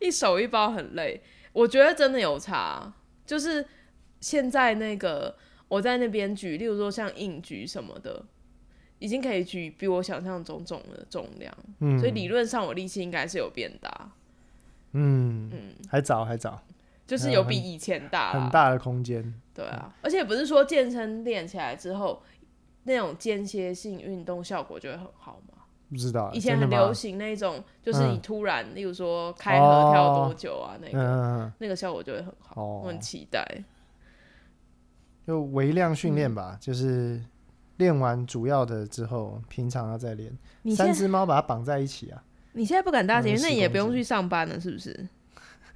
[0.00, 1.22] 一手一包很累，
[1.52, 2.92] 我觉得真的有差，
[3.24, 3.64] 就是
[4.20, 5.36] 现在那个
[5.68, 8.24] 我在那边举，例如说像硬举什么的，
[8.98, 14.12] 已经可以举比我想象中重的重量，嗯，所以理论上我力气应该是有变大。
[14.92, 16.62] 嗯嗯还早还早，
[17.06, 19.34] 就是有比以前大啦很大的空间。
[19.52, 22.22] 对啊，而且不是说健身练起来之后，
[22.84, 25.55] 那种间歇性运动效果就会很好吗？
[25.88, 33.46] 不知道以前很流行那种，就是你嗯突然，例如说开合跳多久啊，那嗯个、那个效果就会很好，哦我很期待。
[35.26, 37.20] 就微量训练嗯吧，就是
[37.76, 40.36] 练完主要的之后，平常要再练。
[40.62, 42.22] 你三只猫把它绑在一起啊，
[42.52, 45.08] 你现在不敢搭捷运，嗯10那你也不用去上班了，是不是？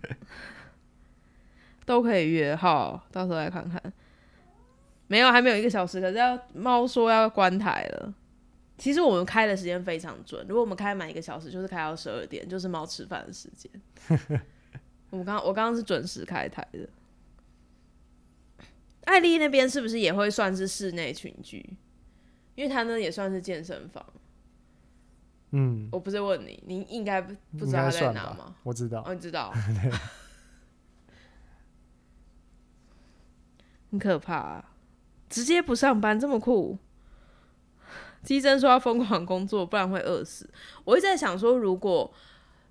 [1.86, 3.80] 都可以约好，到时候来看看。
[5.08, 8.14] 没有，还没有一个小时，可是要猫说要关台了。
[8.80, 13.70] 其实我们开的时间非常准，如果我们开满一个小时，就是开到十二点，就是猫吃饭的时间。
[15.10, 16.88] 我们刚我刚刚是准时开台的。
[19.04, 21.76] 艾丽那边是不是也会算是室内群居？
[22.54, 24.02] 因为它呢也算是健身房。
[25.50, 28.56] 嗯，我不是问你，你应该不不知道他在哪吗？
[28.62, 29.02] 我知道。
[29.04, 29.52] 哦，你知道，
[33.90, 34.72] 很可怕、啊，
[35.28, 36.78] 直接不上班这么酷。
[38.22, 40.48] 基真说要疯狂工作，不然会饿死。
[40.84, 42.12] 我一直在想说，如果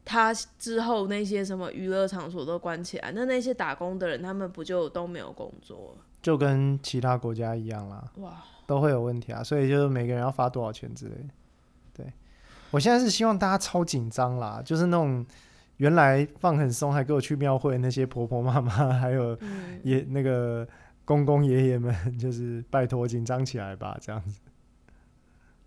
[0.05, 6.05] 他之后那些什么娱乐场所都关起来，那那些打工的人，他们不就都没有工作了？
[6.21, 11.29] 就跟其他国家一样啦，哇，都会有问题啊，所以就是每个人要发多少钱之类的。
[11.93, 12.13] 对，
[12.71, 15.25] 我现在是希望大家超紧张啦，就是那种
[15.77, 20.67] 原来放很松，还给我去庙会那些婆婆妈妈，还有嗯，爷那个
[21.05, 24.41] 公公爷爷们， 就是拜托紧张起来吧，这样子。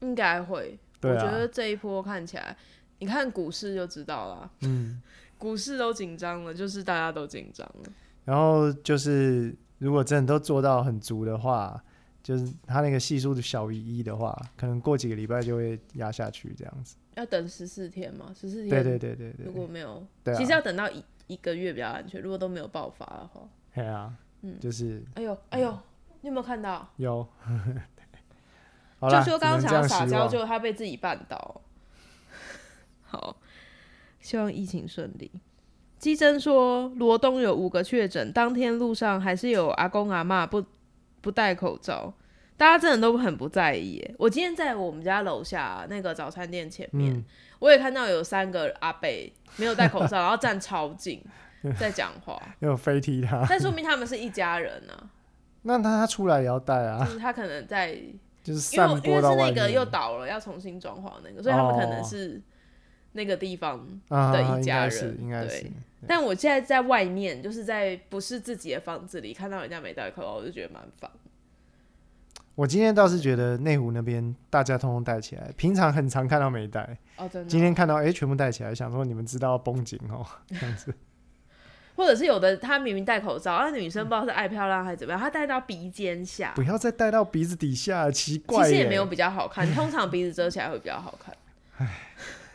[0.03, 0.79] 应该会。
[1.01, 2.57] 对我觉得啊，这一波看起来，
[3.01, 5.03] 你看股市就知道了，嗯，
[5.37, 7.93] 股市都紧张了，就是大家都紧张了。
[8.25, 11.83] 然后就是如果真的都做到很足的话，
[12.23, 16.95] 就是它那个系数小于一的话，可能过几个礼拜就会压下去这样子。
[17.17, 18.71] 要等十四天嘛，十四天。
[18.71, 22.23] 对对对对对如，果没有，其实要等到一一个月比较安全。
[22.23, 23.41] 如果都没有爆发的话，
[23.75, 25.77] 对啊，嗯就是哎呦哎呦，
[26.21, 26.89] 你有没有看到？
[26.97, 27.27] 有。
[29.03, 31.61] 好就说刚刚想要撒娇，就他被自己绊倒。
[33.03, 33.37] 好，
[34.21, 35.31] 希望疫情顺利。
[35.99, 40.65] 基真说，罗东有五个确诊，当天路上还是有阿公阿嬷不
[41.21, 42.13] 不戴口罩，
[42.57, 44.15] 大家真的都很不在意耶。
[44.19, 47.25] 我今天在我们家楼下那个早餐店前面，嗯，
[47.61, 49.09] 我也看到有三个阿伯
[49.57, 51.23] 没有戴口罩， 然后站超近
[51.79, 55.11] 在讲话， 有飞踢他，但说明他们是一家人啊，
[55.63, 57.05] 那他他出来也要戴啊。
[57.05, 57.97] 就，是他可能在，
[58.43, 62.41] 就是因为散因为是那个又倒了，要重新装潢那个，所以他们可能哦是
[63.13, 65.67] 那个地方啊，的一家人应该对是，
[66.07, 71.11] 但我现在在外面，就是在不是自己的房子里看到人家没戴口罩，我就觉得蛮烦。
[72.55, 76.83] 我今天倒是觉得内湖那边大家通通戴起来，平常很常看到没戴，
[77.17, 77.47] 哦，真的哦。
[77.49, 80.93] 今天看到哎、全部戴起来，想说你们知道要绷紧哦，这样子。
[81.95, 88.71] 或者是有的他明明戴口罩，那女生不知道是爱漂亮还是怎么样，她戴到鼻尖下不，要再戴到鼻子底下，奇怪其。
[88.71, 89.71] 实也没有比较好看。
[89.75, 91.35] 通常鼻子遮起来会比较好看。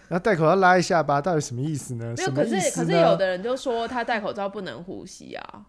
[0.10, 2.14] 然后戴口罩拉一下吧，到底什么意思呢？
[2.18, 5.66] 没有，可是可是有的人就说他戴口罩不能呼吸啊，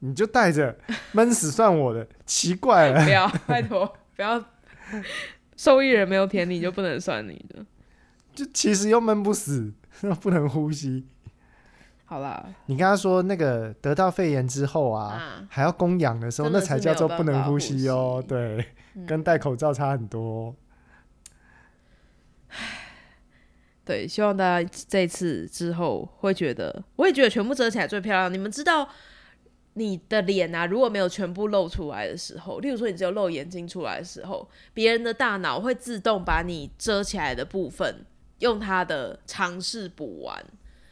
[0.00, 0.76] 你就戴着，
[1.12, 3.02] 闷死算我的，奇怪了。
[3.06, 4.44] 不要，拜托，不要。
[5.56, 7.64] 受益人没有舔你就不能算你的。
[8.34, 9.72] 就其实又闷不死，
[10.20, 11.06] 不能呼吸。
[12.10, 18.24] 好啦，你跟他说那个得到肺炎之后啊，啊还要供氧的时候，那才叫做不能呼吸哦。
[18.26, 20.54] 对，嗯跟戴口罩差很多哦、
[23.84, 28.32] 对，希望大家这次之后会觉得，我也觉得全部遮起来最漂亮。
[28.32, 28.88] 你们知道，
[29.74, 38.06] 你的脸啊，如果没有全部露出来的时候，例如说你只有露眼睛出来的时候，别人的大脑会自动把你遮起来的部分
[38.38, 40.42] 用它的尝试补完。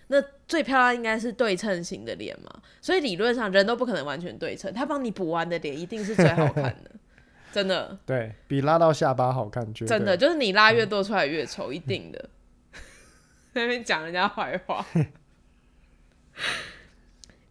[0.08, 6.90] 那最漂亮应该是对称型的脸嘛，所以理论上人都不可能完全对称，他帮你补完的脸一定是最好看的，
[7.52, 7.98] 真的。
[8.06, 12.28] 对比拉到下巴好看，真的就是你拉越多出来越丑，一定的。
[13.52, 14.86] 在那边讲人家坏话。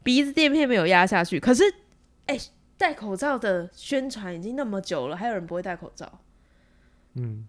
[0.04, 1.40] 鼻子垫片没有压下去。
[1.40, 1.64] 可是，
[2.28, 2.40] 哎、
[2.78, 6.22] 戴口罩的宣传已经那么久了，还有人不会戴口罩？
[7.16, 7.48] 嗯，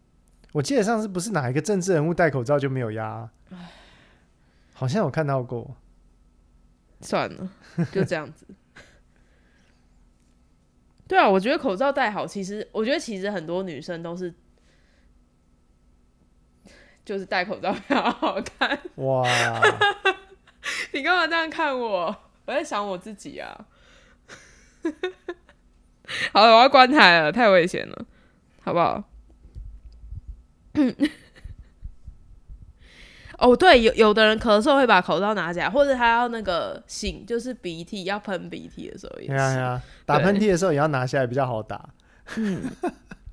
[0.53, 3.29] 我记得上次不是哪一个政治人物戴口罩就没有压，
[4.79, 5.75] 好像有看到过。
[7.01, 7.51] 算了，
[7.93, 8.47] 就这样子。
[11.09, 14.35] 对啊，我觉得口罩戴好，其实我觉得其实很多女生都是，
[17.05, 18.79] 就是戴口罩比较好看。
[18.97, 19.23] 哇，
[20.93, 22.17] 你干嘛这样看我？
[22.45, 23.67] 我在想我自己啊。
[26.33, 28.07] 好了，我要关台了，太危险了，
[28.63, 29.05] 好不好？
[33.39, 39.35] 哦，对，有有的人咳嗽会把口罩拿起来，或者他要那个擤，就是鼻涕要喷鼻涕的时候也是。
[39.35, 41.89] 哎呀呀，打喷嚏的时候也要拿下来比较好打。
[42.37, 42.63] 嗯，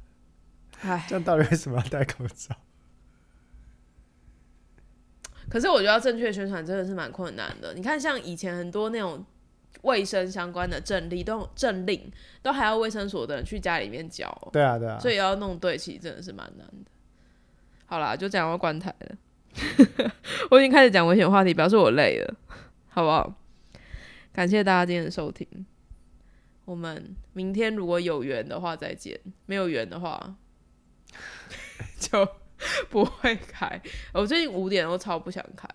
[0.82, 2.56] 哎，这样到底为什么要戴口罩？
[5.49, 7.74] 可是我觉得要正确宣传真的是蛮困难的。
[7.74, 9.24] 你看，像以前很多那种
[9.84, 14.99] 卫生相关的政令，都政令都还要卫生所的人去家里面教哦、对啊，对啊。
[14.99, 16.91] 所以要弄对齐真的是蛮难的。
[17.86, 19.16] 好啦，就这样，我要关台了。
[20.49, 22.36] 我已经开始讲危险话题，表示我累了，
[22.89, 23.34] 好不好？
[24.32, 25.47] 感谢大家今天的收听。
[26.66, 30.36] 我们明天如果有缘的话再见，没有缘的话
[31.99, 32.28] 就
[32.89, 33.82] 不会开。
[34.14, 35.68] 我最近五点都超不想开。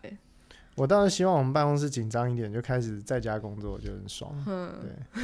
[0.75, 4.33] 我倒是希望我们办公室紧张一点，就开始在家工作，就很爽。
[4.47, 5.23] 嗯，对，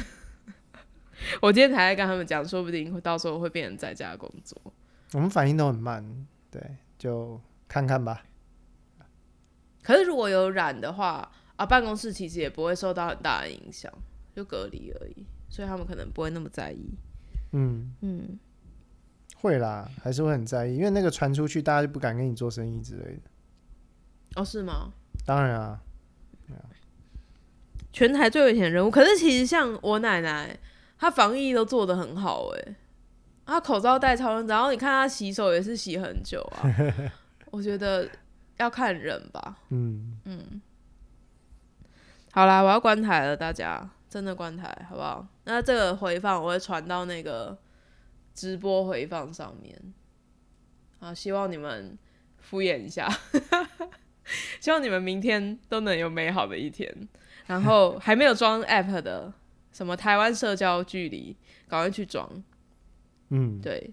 [1.41, 4.61] 我今天才在跟他们讲，说不定会到时候会变成在家工作。
[5.13, 6.05] 我们反应都很慢，
[6.51, 6.61] 对，
[6.97, 8.23] 就看看吧。
[9.85, 13.91] 可是如果有染的话，啊，办公室其实也不会受到很大的影响，
[14.35, 16.89] 就隔离而已，所以他们可能不会那么在意。
[17.51, 18.39] 嗯，嗯，
[19.37, 23.21] 会啦，还是会很在意，因为那个传出去，大家就不敢跟你做生意之类的。
[24.35, 24.91] 哦，是吗？
[25.23, 25.79] 当然啊，
[27.93, 30.59] 全台最危险的人物，可是其实像我奶奶，
[30.97, 32.75] 她防疫都做得很好诶、
[33.45, 36.67] 她口罩戴超认真，然后你看她洗手也是洗很久啊。
[37.51, 38.09] 我觉得
[38.57, 39.57] 要看人吧。
[39.69, 40.61] 嗯，
[42.31, 45.27] 好啦，我要关台了，大家真的关台好不好？
[45.45, 47.57] 那这个回放我会传到那个
[48.33, 49.79] 直播回放上面，
[50.99, 51.97] 啊，希望你们
[52.39, 53.09] 敷衍一下，
[54.59, 57.07] 希望你们明天都能有美好的一天。
[57.47, 59.31] 然后还没有装 app 的，
[59.71, 61.37] 什么台湾社交距离，
[61.67, 62.27] 赶快去装。
[63.29, 63.91] 嗯，对，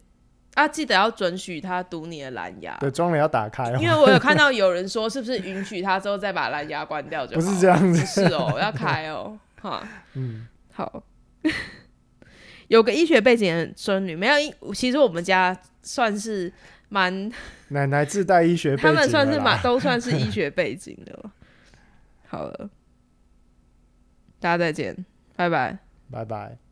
[0.55, 7.41] 啊，记得要准许他读你的蓝牙，对，装了要打开、哦，因为我有看到有人说，是不是允许他之后再把蓝牙关掉就好？
[7.41, 11.03] 不是这样子是哦，要开哦，哈， 嗯，好。
[12.69, 16.51] 有个医学背景的孙女，没有医，其实我们家算是
[16.89, 17.31] 蛮，
[17.69, 21.31] 奶奶自带医学背景他们算是了啦蛮都算是医学背景的。
[22.29, 22.71] 好了，
[24.41, 25.05] 大家再见，
[25.37, 25.79] 拜拜。
[26.11, 26.72] 拜拜。